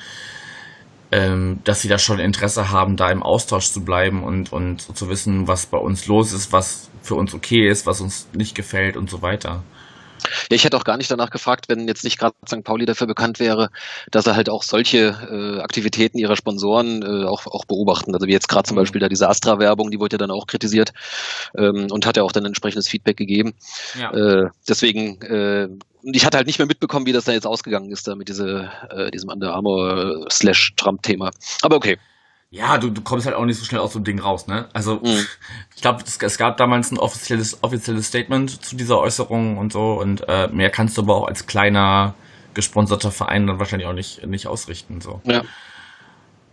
[1.11, 5.09] ähm, dass sie da schon Interesse haben, da im Austausch zu bleiben und, und zu
[5.09, 8.97] wissen, was bei uns los ist, was für uns okay ist, was uns nicht gefällt
[8.97, 9.63] und so weiter.
[10.49, 12.63] Ja, ich hätte auch gar nicht danach gefragt, wenn jetzt nicht gerade St.
[12.63, 13.69] Pauli dafür bekannt wäre,
[14.11, 18.13] dass er halt auch solche äh, Aktivitäten ihrer Sponsoren äh, auch, auch beobachten.
[18.13, 18.81] Also wie jetzt gerade zum Mhm.
[18.81, 20.91] Beispiel da diese Astra-Werbung, die wurde ja dann auch kritisiert
[21.57, 23.53] ähm, und hat ja auch dann entsprechendes Feedback gegeben.
[23.97, 24.11] Ja.
[24.11, 25.67] Äh, deswegen, äh,
[26.07, 28.29] und ich hatte halt nicht mehr mitbekommen, wie das da jetzt ausgegangen ist, da mit
[28.29, 31.31] diese, äh, diesem Under Armour äh, slash Trump-Thema.
[31.61, 31.97] Aber okay.
[32.49, 34.69] Ja, du, du kommst halt auch nicht so schnell aus so einem Ding raus, ne?
[34.71, 35.25] Also, Mhm.
[35.75, 39.99] ich glaube, es, es gab damals ein offizielles, offizielles Statement zu dieser Äußerung und so
[39.99, 42.15] und äh, mehr kannst du aber auch als kleiner
[42.53, 45.01] gesponserter Verein dann wahrscheinlich auch nicht, nicht ausrichten.
[45.01, 45.21] So.
[45.25, 45.43] Ja.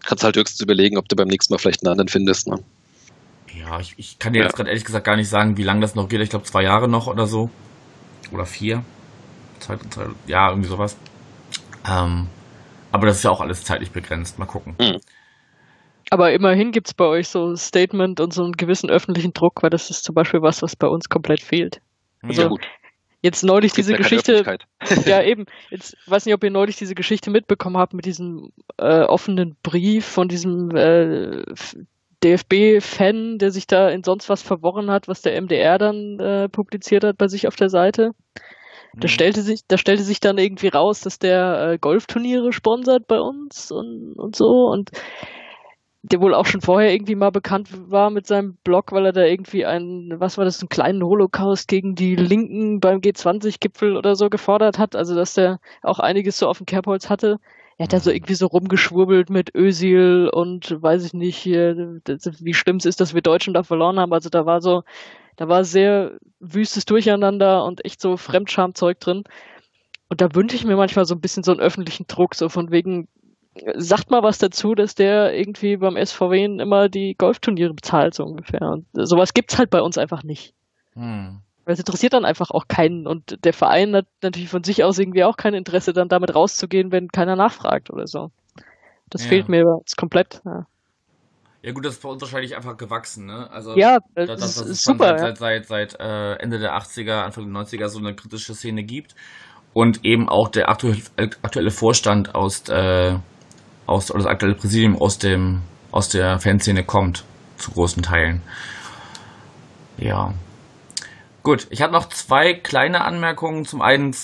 [0.05, 2.48] Kannst halt höchstens überlegen, ob du beim nächsten Mal vielleicht einen anderen findest.
[2.48, 2.59] Ne?
[3.59, 4.46] Ja, ich, ich kann dir Ja.
[4.46, 6.20] jetzt gerade ehrlich gesagt gar nicht sagen, wie lange das noch geht.
[6.20, 7.50] Ich glaube zwei Jahre noch oder so.
[8.32, 8.84] Oder vier.
[9.64, 10.94] Zwei, zwei, ja, irgendwie sowas.
[11.88, 12.28] Ähm,
[12.92, 14.38] aber das ist ja auch alles zeitlich begrenzt.
[14.38, 14.76] Mal gucken.
[16.10, 19.62] Aber immerhin gibt es bei euch so ein Statement und so einen gewissen öffentlichen Druck,
[19.62, 21.80] weil das ist zum Beispiel was, was bei uns komplett fehlt.
[22.22, 22.60] Also, ja, gut.
[23.22, 24.44] Jetzt neulich diese Geschichte,
[25.06, 29.00] ja eben, jetzt weiß nicht, ob ihr neulich diese Geschichte mitbekommen habt mit diesem äh,
[29.04, 31.42] offenen Brief von diesem äh,
[32.22, 37.02] DFB-Fan, der sich da in sonst was verworren hat, was der MDR dann äh, publiziert
[37.02, 38.10] hat bei sich auf der Seite.
[39.01, 39.09] Da Mhm.
[39.09, 43.70] stellte sich, da stellte sich dann irgendwie raus, dass der äh, Golfturniere sponsert bei uns
[43.70, 44.90] und, und so und
[46.03, 49.22] der wohl auch schon vorher irgendwie mal bekannt war mit seinem Blog, weil er da
[49.24, 54.28] irgendwie einen, was war das, einen kleinen Holocaust gegen die Linken beim G20-Gipfel oder so
[54.28, 54.97] gefordert hat.
[54.97, 57.38] Also, dass der auch einiges so auf dem Kerbholz hatte.
[57.78, 62.76] Er hat da so irgendwie so rumgeschwurbelt mit Özil und weiß ich nicht, wie schlimm
[62.76, 64.12] es ist, dass wir Deutschen da verloren haben.
[64.12, 64.82] Also, da war so,
[65.37, 69.24] da war sehr wüstes Durcheinander und echt so Fremdschamzeug drin.
[70.09, 72.70] Und da wünsche ich mir manchmal so ein bisschen so einen öffentlichen Druck, so von
[72.70, 73.09] wegen,
[73.76, 78.62] sagt mal was dazu, dass der irgendwie beim SVW immer die Golfturniere bezahlt, so ungefähr.
[78.62, 80.55] Und sowas gibt's halt bei uns einfach nicht.
[80.95, 81.41] Hm.
[81.64, 84.99] Weil es interessiert dann einfach auch keinen und der Verein hat natürlich von sich aus
[84.99, 88.30] irgendwie auch kein Interesse, dann damit rauszugehen, wenn keiner nachfragt oder so.
[89.09, 89.30] Das Ja.
[89.30, 90.43] fehlt mir jetzt komplett.
[90.45, 90.66] Ja,
[91.64, 93.50] Ja gut, das ist bei uns wahrscheinlich einfach gewachsen, ne?
[93.50, 95.18] Also ja das, dass, ist, dass es ist schon super.
[95.18, 98.82] seit, seit, seit, seit äh, Ende der 80er, Anfang der 90er so eine kritische Szene
[98.82, 99.14] gibt
[99.72, 103.14] und eben auch der aktuelle, aktuelle Vorstand aus, äh,
[103.86, 107.24] aus oder das aktuelle Präsidium aus dem aus der Fanszene kommt
[107.56, 108.42] zu großen Teilen.
[109.96, 110.34] Ja.
[111.42, 113.64] Gut, ich habe noch zwei kleine Anmerkungen.
[113.64, 114.14] Zum einen,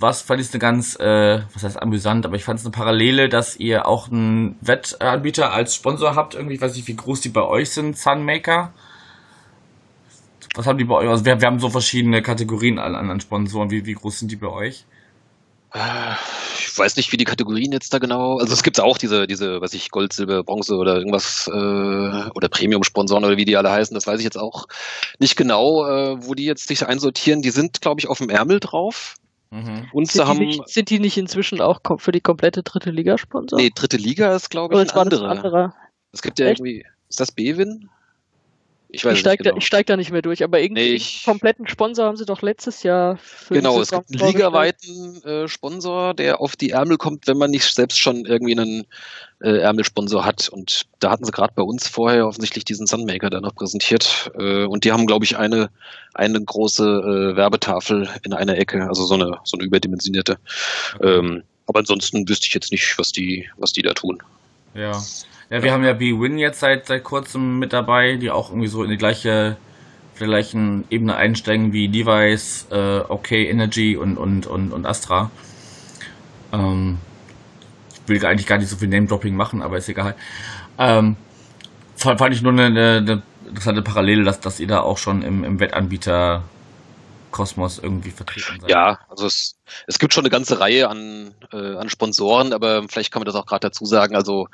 [0.00, 3.28] was fand ich eine ganz, äh, was heißt amüsant, aber ich fand es eine Parallele,
[3.28, 6.34] dass ihr auch einen Wettanbieter als Sponsor habt.
[6.34, 8.72] Irgendwie, ich weiß nicht, wie groß die bei euch sind, Sunmaker.
[10.56, 11.08] Was haben die bei euch?
[11.08, 13.70] Also wir, wir haben so verschiedene Kategorien an, an Sponsoren.
[13.70, 14.84] Wie, wie groß sind die bei euch?
[15.72, 15.78] Äh,
[16.58, 18.38] Ich weiß nicht, wie die Kategorien jetzt da genau.
[18.38, 22.48] Also es gibt auch diese, diese, weiß ich, Gold, Silber, Bronze oder irgendwas äh, oder
[22.48, 23.94] Premium-Sponsoren oder wie die alle heißen.
[23.94, 24.66] Das weiß ich jetzt auch
[25.18, 27.42] nicht genau, äh, wo die jetzt sich einsortieren.
[27.42, 29.16] Die sind, glaube ich, auf dem Ärmel drauf.
[29.50, 29.88] Mhm.
[29.92, 30.38] Und sie Sind die, haben.
[30.38, 33.58] nicht, sind die nicht inzwischen auch für die komplette dritte Liga Sponsor?
[33.58, 35.28] Nee, dritte Liga ist, glaube ich, Oder ein anderer.
[35.28, 35.74] anderer?
[36.12, 36.60] Es gibt ja Echt?
[36.60, 36.86] irgendwie.
[37.08, 37.88] Ist das Bewin?
[38.92, 39.54] Ich weiß Ich es steig, nicht genau.
[39.54, 42.16] da, ich steig da nicht mehr durch, aber irgendwie Nee, einen ich- kompletten Sponsor haben
[42.16, 46.56] sie doch letztes Jahr für die Genau, es gibt einen ligaweiten äh, Sponsor, der auf
[46.56, 48.86] die Ärmel kommt, wenn man nicht selbst schon irgendwie einen
[49.40, 50.48] äh, Ärmelsponsor hat.
[50.48, 54.30] Und da hatten sie gerade bei uns vorher offensichtlich diesen Sunmaker da noch präsentiert.
[54.38, 55.70] Äh, und die haben, glaube ich, eine,
[56.14, 60.38] eine große äh, Werbetafel in einer Ecke, also so eine, so eine überdimensionierte.
[61.00, 64.20] Ähm, aber ansonsten wüsste ich jetzt nicht, was die, was die da tun.
[64.74, 65.00] Ja.
[65.50, 68.84] Ja, wir haben ja B-Win jetzt seit, seit kurzem mit dabei, die auch irgendwie so
[68.84, 69.56] in die gleiche,
[70.14, 70.54] auf
[70.90, 75.30] Ebene einsteigen wie Levi's, äh, OK Energy und, und, und, und Astra.
[76.52, 76.98] Ähm,
[77.92, 80.14] ich will eigentlich gar nicht so viel Name-Dropping machen, aber ist egal.
[80.78, 81.16] Ähm,
[81.96, 85.22] fand, fand ich nur eine, eine, eine interessante Parallele, dass, dass ihr da auch schon
[85.22, 86.44] im, im Wettanbieter
[87.30, 88.70] Kosmos irgendwie vertreten seid.
[88.70, 89.56] Ja, also es,
[89.86, 93.34] es gibt schon eine ganze Reihe an, äh, an Sponsoren, aber vielleicht kann man das
[93.34, 94.16] auch gerade dazu sagen.
[94.16, 94.48] Also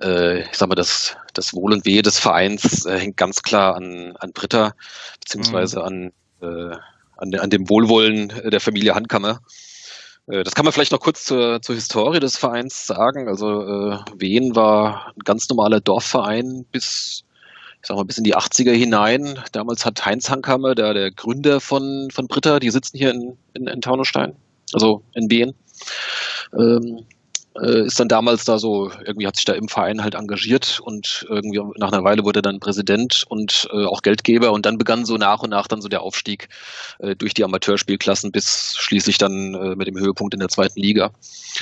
[0.00, 3.76] äh, ich sag mal, das, das Wohl und Wehe des Vereins äh, hängt ganz klar
[3.76, 4.74] an, an Britta,
[5.20, 6.76] beziehungsweise an, äh,
[7.16, 9.40] an, an dem Wohlwollen der Familie Handkammer.
[10.26, 13.28] Äh, Das kann man vielleicht noch kurz zur, zur Historie des Vereins sagen.
[13.28, 17.24] Also äh, Wien war ein ganz normaler Dorfverein bis,
[17.88, 19.38] ich sag mal, bis in die 80er hinein.
[19.52, 23.66] Damals hat Heinz Hankhammer, der, der Gründer von, von Britta, die sitzen hier in, in,
[23.66, 24.34] in Taunusstein,
[24.74, 25.54] also in Wien,
[26.52, 27.06] ähm,
[27.60, 31.26] äh, ist dann damals da so, irgendwie hat sich da im Verein halt engagiert und
[31.28, 35.04] irgendwie nach einer Weile wurde er dann Präsident und äh, auch Geldgeber und dann begann
[35.04, 36.48] so nach und nach dann so der Aufstieg
[36.98, 41.10] äh, durch die Amateurspielklassen bis schließlich dann äh, mit dem Höhepunkt in der zweiten Liga.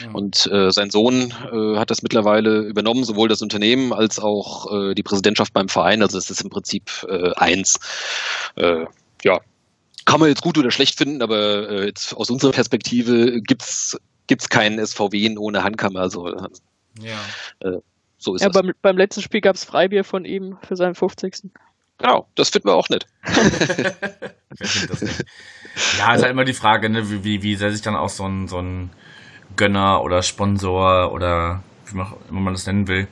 [0.03, 0.11] Ja.
[0.12, 4.95] Und äh, sein Sohn äh, hat das mittlerweile übernommen, sowohl das Unternehmen als auch äh,
[4.95, 6.03] die Präsidentschaft beim Verein.
[6.03, 7.78] Also es ist im Prinzip äh, eins.
[8.57, 8.84] Äh,
[9.22, 9.41] ja,
[10.05, 14.48] kann man jetzt gut oder schlecht finden, aber äh, jetzt aus unserer Perspektive gibt's gibt's
[14.48, 16.00] keinen SVW ohne Handkammer.
[16.00, 16.48] Also äh,
[17.00, 17.30] ja.
[18.18, 18.62] so ist Ja, das.
[18.62, 21.50] beim, beim letzten Spiel gab es Freibier von ihm für seinen 50.
[21.98, 23.06] Genau, das finden wir auch nicht?
[25.98, 28.24] Ja, ist halt immer die Frage, ne, wie, wie, wie sehr sich dann auch so
[28.26, 28.90] ein, so ein
[29.56, 33.08] Gönner oder Sponsor oder wie man, wie man das nennen will,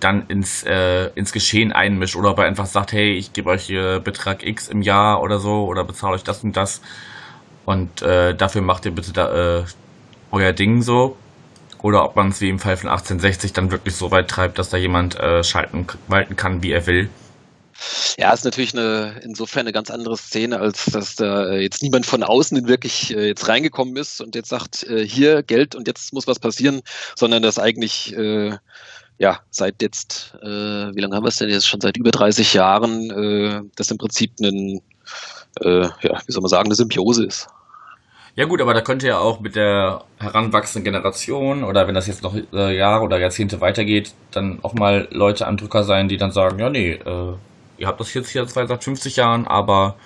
[0.00, 3.64] dann ins, äh, ins Geschehen einmischt oder ob er einfach sagt, hey, ich gebe euch
[3.64, 6.80] hier Betrag X im Jahr oder so oder bezahle euch das und das
[7.64, 9.64] und äh, dafür macht ihr bitte da, äh,
[10.32, 11.16] euer Ding so.
[11.82, 14.70] Oder ob man es wie im Fall von 1860 dann wirklich so weit treibt, dass
[14.70, 17.08] da jemand äh, schalten, walten kann, wie er will.
[18.16, 22.06] Ja, ist natürlich eine, insofern eine ganz andere Szene, als dass da äh, jetzt niemand
[22.06, 26.12] von außen wirklich äh, jetzt reingekommen ist und jetzt sagt, äh, hier Geld und jetzt
[26.12, 26.82] muss was passieren,
[27.16, 28.56] sondern dass eigentlich, äh,
[29.18, 32.54] ja, seit jetzt, äh, wie lange haben wir es denn jetzt schon seit über 30
[32.54, 34.80] Jahren, äh, das im Prinzip ein,
[35.62, 37.46] ja, wie soll man sagen, eine Symbiose ist.
[38.34, 42.22] Ja gut, aber da könnte ja auch mit der heranwachsenden Generation oder wenn das jetzt
[42.22, 46.30] noch äh, Jahre oder Jahrzehnte weitergeht, dann auch mal Leute am Drücker sein, die dann
[46.30, 47.34] sagen, ja nee, äh,
[47.76, 49.96] ihr habt das jetzt hier seit 50 Jahren, aber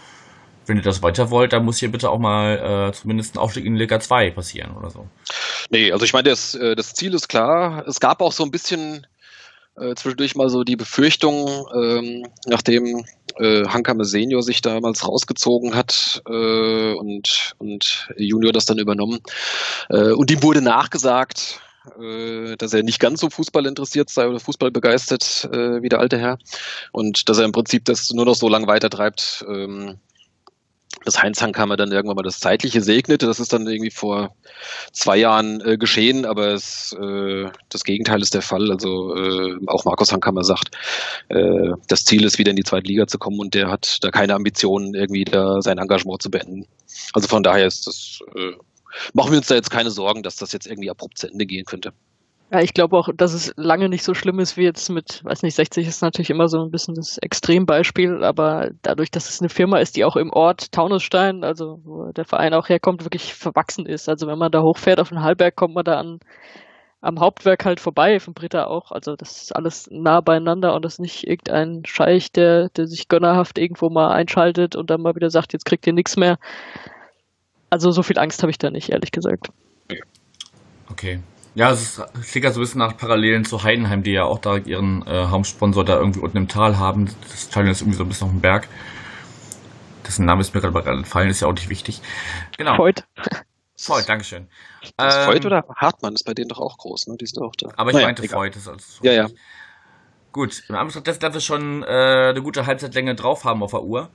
[0.66, 3.64] wenn ihr das weiter wollt, dann muss hier bitte auch mal äh, zumindest ein Aufstieg
[3.64, 5.06] in Liga 2 passieren oder so.
[5.70, 7.86] Nee, also ich meine, das, äh, das Ziel ist klar.
[7.86, 9.06] Es gab auch so ein bisschen
[9.76, 13.04] äh, zwischendurch mal so die Befürchtung, ähm, nachdem
[13.38, 19.20] äh, Hankame Senior sich damals rausgezogen hat äh, und, und Junior das dann übernommen.
[19.88, 21.60] Äh, und ihm wurde nachgesagt,
[22.00, 26.00] äh, dass er nicht ganz so Fußball interessiert sei oder Fußball begeistert äh, wie der
[26.00, 26.38] alte Herr.
[26.92, 29.98] Und dass er im Prinzip das nur noch so lange weitertreibt, ähm,
[31.04, 33.26] dass Heinz Hankhammer dann irgendwann mal das Zeitliche segnete.
[33.26, 34.34] Das ist dann irgendwie vor
[34.92, 38.70] zwei Jahren äh, geschehen, aber es, äh, das Gegenteil ist der Fall.
[38.70, 40.76] Also äh, auch Markus Hankhammer sagt,
[41.28, 44.10] äh, das Ziel ist, wieder in die zweite Liga zu kommen und der hat da
[44.10, 46.66] keine Ambitionen, irgendwie da sein Engagement zu beenden.
[47.12, 48.52] Also von daher ist das, äh,
[49.12, 51.64] machen wir uns da jetzt keine Sorgen, dass das jetzt irgendwie abrupt zu Ende gehen
[51.64, 51.92] könnte.
[52.52, 55.42] Ja, ich glaube auch, dass es lange nicht so schlimm ist wie jetzt mit, weiß
[55.42, 59.48] nicht, 60 ist natürlich immer so ein bisschen das Extrembeispiel, aber dadurch, dass es eine
[59.48, 63.84] Firma ist, die auch im Ort Taunusstein, also wo der Verein auch herkommt, wirklich verwachsen
[63.84, 64.08] ist.
[64.08, 66.20] Also wenn man da hochfährt auf den Hallberg, kommt man da an,
[67.00, 68.92] am Hauptwerk halt vorbei, von Britta auch.
[68.92, 73.08] Also das ist alles nah beieinander und das ist nicht irgendein Scheich, der, der sich
[73.08, 76.38] gönnerhaft irgendwo mal einschaltet und dann mal wieder sagt, jetzt kriegt ihr nichts mehr.
[77.70, 79.48] Also so viel Angst habe ich da nicht, ehrlich gesagt.
[80.90, 81.20] Okay.
[81.56, 84.58] Ja, es, klingt ja so ein bisschen nach Parallelen zu Heidenheim, die ja auch da
[84.58, 87.06] ihren äh, Hauptsponsor da irgendwie unten im Tal haben.
[87.30, 88.68] Das Stadion ist irgendwie so ein bisschen auf dem Berg.
[90.06, 92.02] Dessen Name ist mir gerade entfallen, ist ja auch nicht wichtig.
[92.58, 92.76] Genau.
[92.76, 93.06] Voigt.
[93.78, 94.48] Voigt, Dankeschön.
[94.98, 97.16] Ähm, Voigt oder Hartmann ist bei denen doch auch groß, ne?
[97.18, 97.70] Die sind auch da.
[97.76, 98.50] Aber ich Naja, meinte egal.
[98.50, 99.28] Das ist alles Ja, ja.
[100.32, 103.82] Gut, im Anbetracht dessen, dass wir schon äh, eine gute Halbzeitlänge drauf haben auf der
[103.82, 104.10] Uhr,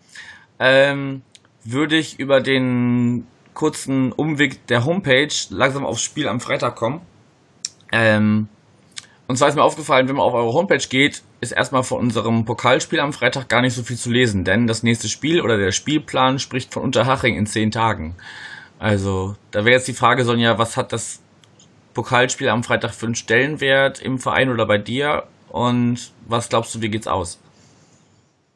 [0.60, 1.24] ähm,
[1.64, 3.26] würde ich über den
[3.56, 7.02] kurzen Umweg der Homepage langsam aufs Spiel am Freitag kommen.
[7.92, 8.48] Ähm,
[9.28, 12.44] und zwar ist mir aufgefallen, wenn man auf eure Homepage geht, ist erstmal von unserem
[12.44, 15.72] Pokalspiel am Freitag gar nicht so viel zu lesen, denn das nächste Spiel oder der
[15.72, 18.16] Spielplan spricht von Unterhaching in zehn Tagen.
[18.78, 21.22] Also, da wäre jetzt die Frage, Sonja, was hat das
[21.94, 25.24] Pokalspiel am Freitag für einen Stellenwert im Verein oder bei dir?
[25.50, 27.39] Und was glaubst du, wie geht's aus?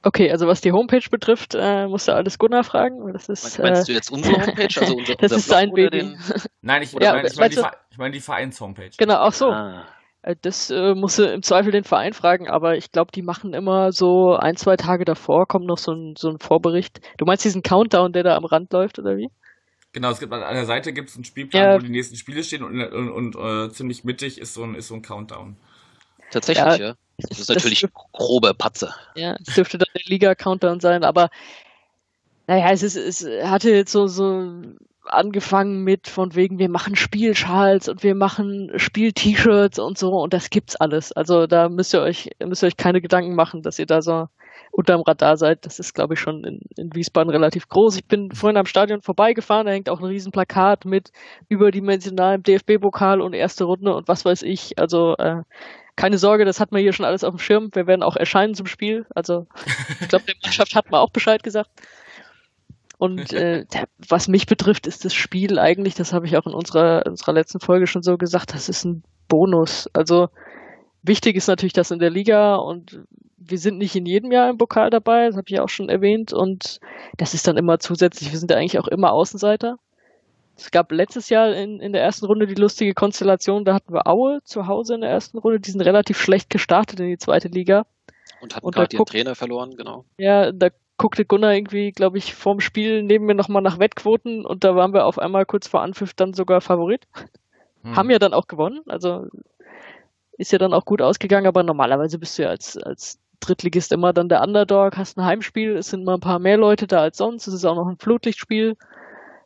[0.07, 3.11] Okay, also was die Homepage betrifft, äh, musst du alles Gunnar fragen.
[3.11, 4.79] Das ist, Meinst äh, du jetzt unsere Homepage?
[4.79, 5.97] Also unser, das unser ist sein Blog Baby.
[5.97, 6.19] den-
[6.61, 8.91] Nein, ich, Ja, ich meine ich mein die, ich mein die Vereins-Homepage.
[8.99, 9.49] Genau, auch so.
[9.49, 9.83] Ah.
[10.21, 13.53] Äh, Das äh, musst du im Zweifel den Verein fragen, aber ich glaube, die machen
[13.55, 17.01] immer so ein, zwei Tage davor, kommt noch so ein, so ein Vorbericht.
[17.17, 19.29] Du meinst diesen Countdown, der da am Rand läuft, oder wie?
[19.91, 21.73] Genau, es gibt an der Seite gibt es einen Spielplan, Ja.
[21.75, 24.89] wo die nächsten Spiele stehen und, und, und äh, ziemlich mittig ist so ein, ist
[24.89, 25.55] so ein Countdown.
[26.31, 26.95] Tatsächlich, Ja, ja.
[27.17, 28.93] Das ist das- natürlich grobe Patze.
[29.15, 31.29] Ja, es dürfte dann der Liga-Countdown sein, aber
[32.47, 34.51] naja, es ist, es hatte jetzt so, so
[35.07, 40.49] angefangen mit von wegen, wir machen Spielschals und wir machen Spiel-T-Shirts und so und das
[40.49, 41.11] gibt's alles.
[41.11, 44.27] Also da müsst ihr euch, müsst ihr euch keine Gedanken machen, dass ihr da so
[44.71, 45.65] unterm Radar seid.
[45.65, 47.95] Das ist, glaube ich, schon in, in Wiesbaden relativ groß.
[47.97, 51.11] Ich bin vorhin am Stadion vorbeigefahren, da hängt auch ein Riesenplakat mit
[51.49, 54.77] überdimensionalem DFB-Pokal und erste Runde und was weiß ich.
[54.79, 55.43] Also äh,
[55.95, 57.69] keine Sorge, das hat man hier schon alles auf dem Schirm.
[57.73, 59.05] Wir werden auch erscheinen zum Spiel.
[59.15, 59.47] Also
[60.01, 61.69] ich glaube, der Mannschaft hat man auch Bescheid gesagt.
[62.97, 66.53] Und äh, der, was mich betrifft, ist das Spiel eigentlich, das habe ich auch in
[66.53, 69.89] unserer, unserer letzten Folge schon so gesagt, das ist ein Bonus.
[69.93, 70.29] Also
[71.03, 73.01] wichtig ist natürlich das in der Liga und
[73.37, 76.33] wir sind nicht in jedem Jahr im Pokal dabei, das habe ich auch schon erwähnt.
[76.33, 76.79] Und
[77.17, 79.77] das ist dann immer zusätzlich, wir sind ja eigentlich auch immer Außenseiter.
[80.57, 84.07] Es gab letztes Jahr in, in der ersten Runde die lustige Konstellation, da hatten wir
[84.07, 87.49] Aue zu Hause in der ersten Runde, die sind relativ schlecht gestartet in die zweite
[87.49, 87.85] Liga.
[88.41, 90.05] Und hatten gerade ihren guckt- Trainer verloren, genau.
[90.17, 94.63] Ja, da guckte Gunnar irgendwie, glaube ich, vorm Spiel neben mir nochmal nach Wettquoten und
[94.63, 97.05] da waren wir auf einmal kurz vor Anpfiff dann sogar Favorit.
[97.83, 97.95] Hm.
[97.95, 99.27] Haben ja dann auch gewonnen, also
[100.37, 104.13] ist ja dann auch gut ausgegangen, aber normalerweise bist du ja als, als Drittligist immer
[104.13, 107.17] dann der Underdog, hast ein Heimspiel, es sind mal ein paar mehr Leute da als
[107.17, 108.77] sonst, es ist auch noch ein Flutlichtspiel,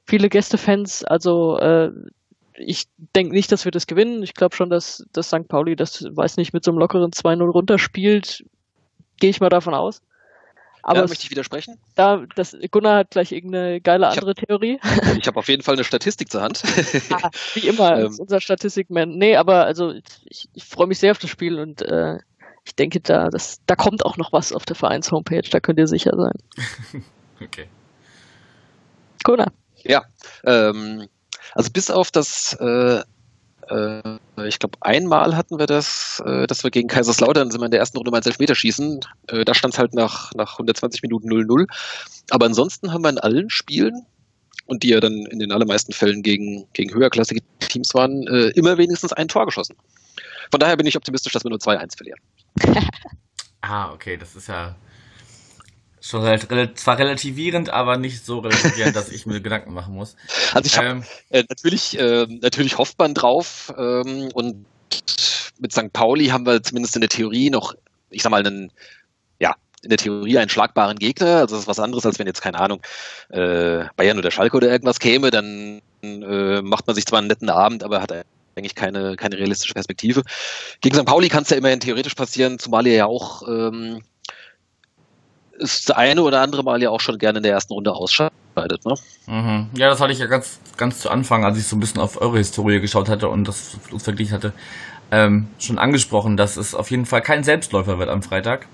[0.10, 1.91] viele Gästefans, also äh,
[2.55, 4.22] ich denke nicht, dass wir das gewinnen.
[4.24, 5.47] Ich glaube schon, dass, dass St.
[5.47, 8.43] Pauli das, weiß nicht, mit so einem lockeren 2-0 runterspielt.
[9.20, 10.01] Gehe ich mal davon aus.
[10.82, 11.78] Aber da es- möchte ich widersprechen.
[11.95, 14.80] da, das, Gunnar hat gleich irgendeine geile Ich hab- andere Theorie.
[15.20, 16.64] Ich habe auf jeden Fall eine Statistik zur Hand.
[17.12, 18.07] Ah, Wie immer, Ähm.
[18.07, 19.10] ist unser Statistikman.
[19.18, 19.93] Nee, aber also
[20.26, 22.18] ich, ich freue mich sehr auf das Spiel und äh,
[22.66, 25.88] ich denke, da, das, da kommt auch noch was auf der Vereins-Homepage, da könnt ihr
[25.88, 27.03] sicher sein.
[27.41, 27.68] Okay.
[29.24, 29.51] Gunnar.
[29.84, 30.04] Ja,
[30.46, 31.08] ähm,
[31.54, 33.02] also bis auf das, äh,
[33.70, 37.72] äh, ich glaube, einmal hatten wir das, äh, dass wir gegen Kaiserslautern sind wir in
[37.72, 39.00] der ersten Runde mal ins Elfmeterschießen.
[39.28, 41.66] Äh, da stand es halt nach, nach 120 Minuten 0-0.
[42.32, 44.06] Aber ansonsten haben wir in allen Spielen,
[44.70, 48.78] und die ja dann in den allermeisten Fällen gegen, gegen höherklassige Teams waren, äh, immer
[48.78, 49.76] wenigstens ein Tor geschossen.
[50.52, 52.20] Von daher bin ich optimistisch, dass wir nur 2-1 verlieren.
[53.62, 54.74] Ah, okay, das ist ja
[56.02, 60.16] schon rel zwar relativierend, aber nicht so relativierend, dass ich mir Gedanken machen muss.
[60.54, 64.66] Also ich habe Ähm, Äh, natürlich, äh, natürlich hofft man drauf ähm, und
[65.60, 65.91] mit St.
[65.93, 67.76] Pauli haben wir zumindest in der Theorie noch,
[68.10, 68.72] ich sag mal, einen,
[69.39, 71.38] ja, in der Theorie einen schlagbaren Gegner.
[71.38, 72.82] Also das ist was anderes, als wenn jetzt, keine Ahnung,
[73.30, 77.50] äh, Bayern oder Schalke oder irgendwas käme, dann äh, macht man sich zwar einen netten
[77.50, 78.12] Abend, aber hat
[78.56, 80.24] eigentlich keine, keine realistische Perspektive.
[80.82, 81.06] Gegen St.
[81.06, 84.02] Pauli kann es ja immerhin theoretisch passieren, zumal ihr ja auch ähm,
[85.60, 88.86] es das eine oder andere Mal ja auch schon gerne in der ersten Runde ausscheidet.
[88.86, 88.95] Ne?
[89.28, 89.70] Mhm.
[89.76, 92.22] Ja, das hatte ich ja ganz, ganz zu Anfang, als ich so ein bisschen auf
[92.22, 94.53] eure Historie geschaut hatte und das uns verglichen hatte,
[95.12, 98.68] ähm, schon angesprochen, dass es auf jeden Fall kein Selbstläufer wird am Freitag.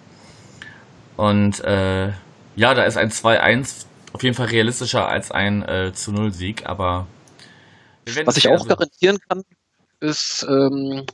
[1.18, 2.08] Und äh,
[2.56, 6.66] ja, da ist ein 2-1 auf jeden Fall realistischer als ein äh, zu 0 Sieg,
[6.66, 7.08] aber
[8.26, 9.44] was ich auch also garantieren kann,
[10.00, 11.06] ist, ähm,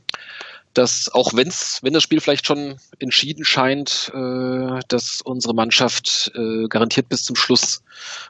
[0.74, 6.66] dass auch wenn's, wenn das Spiel vielleicht schon entschieden scheint, äh, dass unsere Mannschaft äh,
[6.68, 7.82] garantiert bis zum Schluss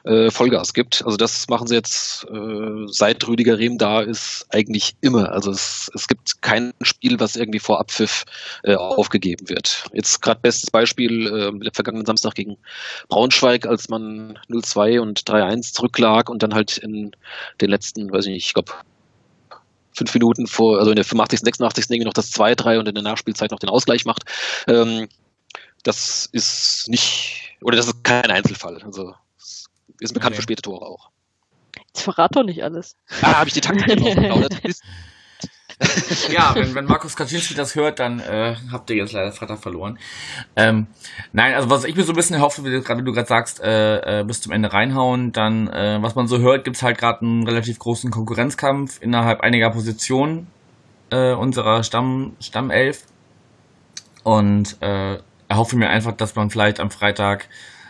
[0.03, 1.03] äh, Vollgas gibt.
[1.05, 5.31] Also das machen sie jetzt äh, seit Rüdiger Rehm da ist eigentlich immer.
[5.31, 8.25] Also es, es gibt kein Spiel, was irgendwie vor Abpfiff
[8.63, 9.85] äh, aufgegeben wird.
[9.93, 12.57] Jetzt gerade bestes Beispiel äh, vergangenen Samstag gegen
[13.09, 17.11] Braunschweig, als man 0-2 und 3-1 zurücklag und dann halt in
[17.61, 18.73] den letzten, weiß ich nicht, ich glaube
[19.95, 21.85] fünf Minuten vor, also in der 85., 86.
[21.89, 24.23] irgendwie noch das 2-3 und in der Nachspielzeit noch den Ausgleich macht.
[24.67, 25.07] Ähm,
[25.83, 28.81] das ist nicht, oder das ist kein Einzelfall.
[28.83, 29.13] Also
[29.99, 30.37] ist bekannt okay.
[30.37, 31.09] für späte Tore auch.
[31.87, 32.95] Jetzt verrat doch nicht alles.
[33.21, 34.61] Ah, habe ich die Taktik geplaudert.
[36.31, 39.99] Ja, wenn, wenn Markus Kaczynski das hört, dann äh, habt ihr jetzt leider Freitag verloren.
[40.55, 40.87] Ähm,
[41.31, 44.23] nein, also was ich mir so ein bisschen erhoffe, wie du gerade sagst, äh, äh,
[44.23, 47.79] bis zum Ende reinhauen, dann, äh, was man so hört, gibt's halt gerade einen relativ
[47.79, 50.47] großen Konkurrenzkampf innerhalb einiger Positionen
[51.09, 53.03] äh, unserer Stamm, Stammelf.
[54.23, 55.17] Und äh,
[55.47, 57.47] erhoffe mir einfach, dass man vielleicht am Freitag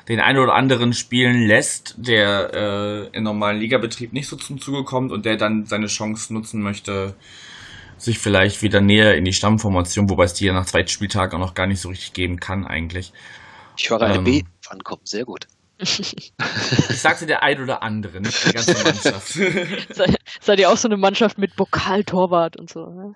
[0.09, 4.83] den einen oder anderen spielen lässt, der äh, im normalen Ligabetrieb nicht so zum Zuge
[4.83, 7.15] kommt und der dann seine Chance nutzen möchte,
[8.03, 11.47] sich vielleicht wieder näher in die Stammformation, wobei es die ja nach zwei Spieltagen auch
[11.47, 13.13] noch gar nicht so richtig geben kann eigentlich.
[13.77, 15.47] Ich höre eine ähm, B ankommen, sehr gut.
[15.79, 16.33] ich
[16.95, 19.33] sagte der ein oder andere, nicht die ganze Mannschaft.
[19.93, 22.85] Sei, seid ihr auch so eine Mannschaft mit Bokaltorwart und so?
[22.85, 23.13] Ne?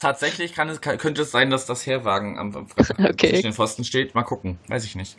[0.00, 2.66] tatsächlich kann es, könnte es sein, dass das Herwagen am, am
[2.98, 3.28] okay.
[3.28, 4.14] zwischen den Pfosten steht.
[4.14, 5.18] Mal gucken, weiß ich nicht.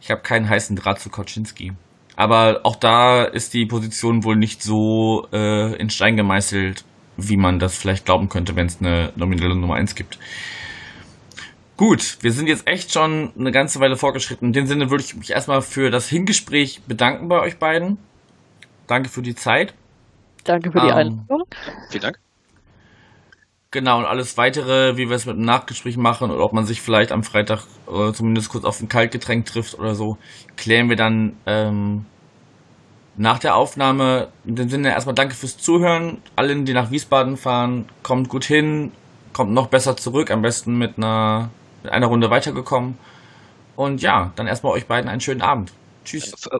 [0.00, 1.72] Ich habe keinen heißen Draht zu Koczynski.
[2.20, 6.84] Aber auch da ist die Position wohl nicht so äh, in Stein gemeißelt,
[7.16, 10.18] wie man das vielleicht glauben könnte, wenn es eine nominelle Nummer 1 gibt.
[11.78, 14.48] Gut, wir sind jetzt echt schon eine ganze Weile vorgeschritten.
[14.48, 17.96] In dem Sinne würde ich mich erstmal für das Hingespräch bedanken bei euch beiden.
[18.86, 19.72] Danke für die Zeit.
[20.44, 21.44] Danke für die ähm, Einladung.
[21.88, 22.29] Vielen Dank.
[23.72, 26.82] Genau, und alles weitere, wie wir es mit einem Nachgespräch machen oder ob man sich
[26.82, 30.18] vielleicht am Freitag äh, zumindest kurz auf ein Kaltgetränk trifft oder so,
[30.56, 32.04] klären wir dann ähm,
[33.16, 34.28] nach der Aufnahme.
[34.44, 36.18] In dem Sinne erstmal danke fürs Zuhören.
[36.34, 38.90] Allen, die nach Wiesbaden fahren, kommt gut hin,
[39.32, 41.50] kommt noch besser zurück, am besten mit einer,
[41.84, 42.98] mit einer Runde weitergekommen.
[43.76, 45.72] Und ja, dann erstmal euch beiden einen schönen Abend.
[46.04, 46.32] Tschüss.
[46.50, 46.58] Äh,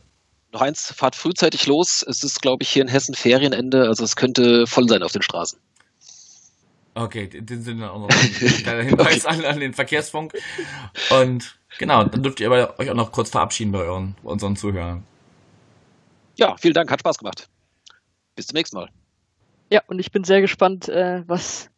[0.52, 2.04] noch eins, fahrt frühzeitig los.
[2.06, 5.22] Es ist, glaube ich, hier in Hessen Ferienende, also es könnte voll sein auf den
[5.22, 5.58] Straßen.
[6.94, 8.32] Okay, in dem Sinne auch noch ein
[8.62, 9.38] kleiner Hinweis okay.
[9.38, 10.34] an, an, den Verkehrsfunk.
[11.10, 15.04] Und genau, dann dürft ihr euch auch noch kurz verabschieden bei, euren, bei unseren Zuhörern.
[16.36, 17.48] Ja, vielen Dank, hat Spaß gemacht.
[18.34, 18.88] Bis zum nächsten Mal.
[19.70, 21.70] Ja, und ich bin sehr gespannt, äh, was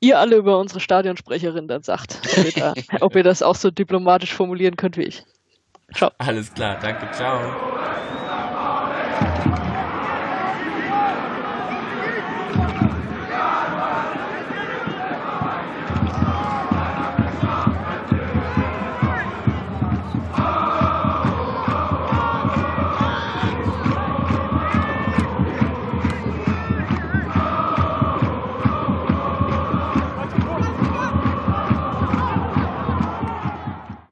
[0.00, 2.18] ihr alle über unsere Stadionsprecherin dann sagt.
[2.36, 5.24] Ob ihr, da, ob ihr das auch so diplomatisch formulieren könnt wie ich.
[5.94, 6.10] Ciao.
[6.18, 7.38] Alles klar, danke, ciao.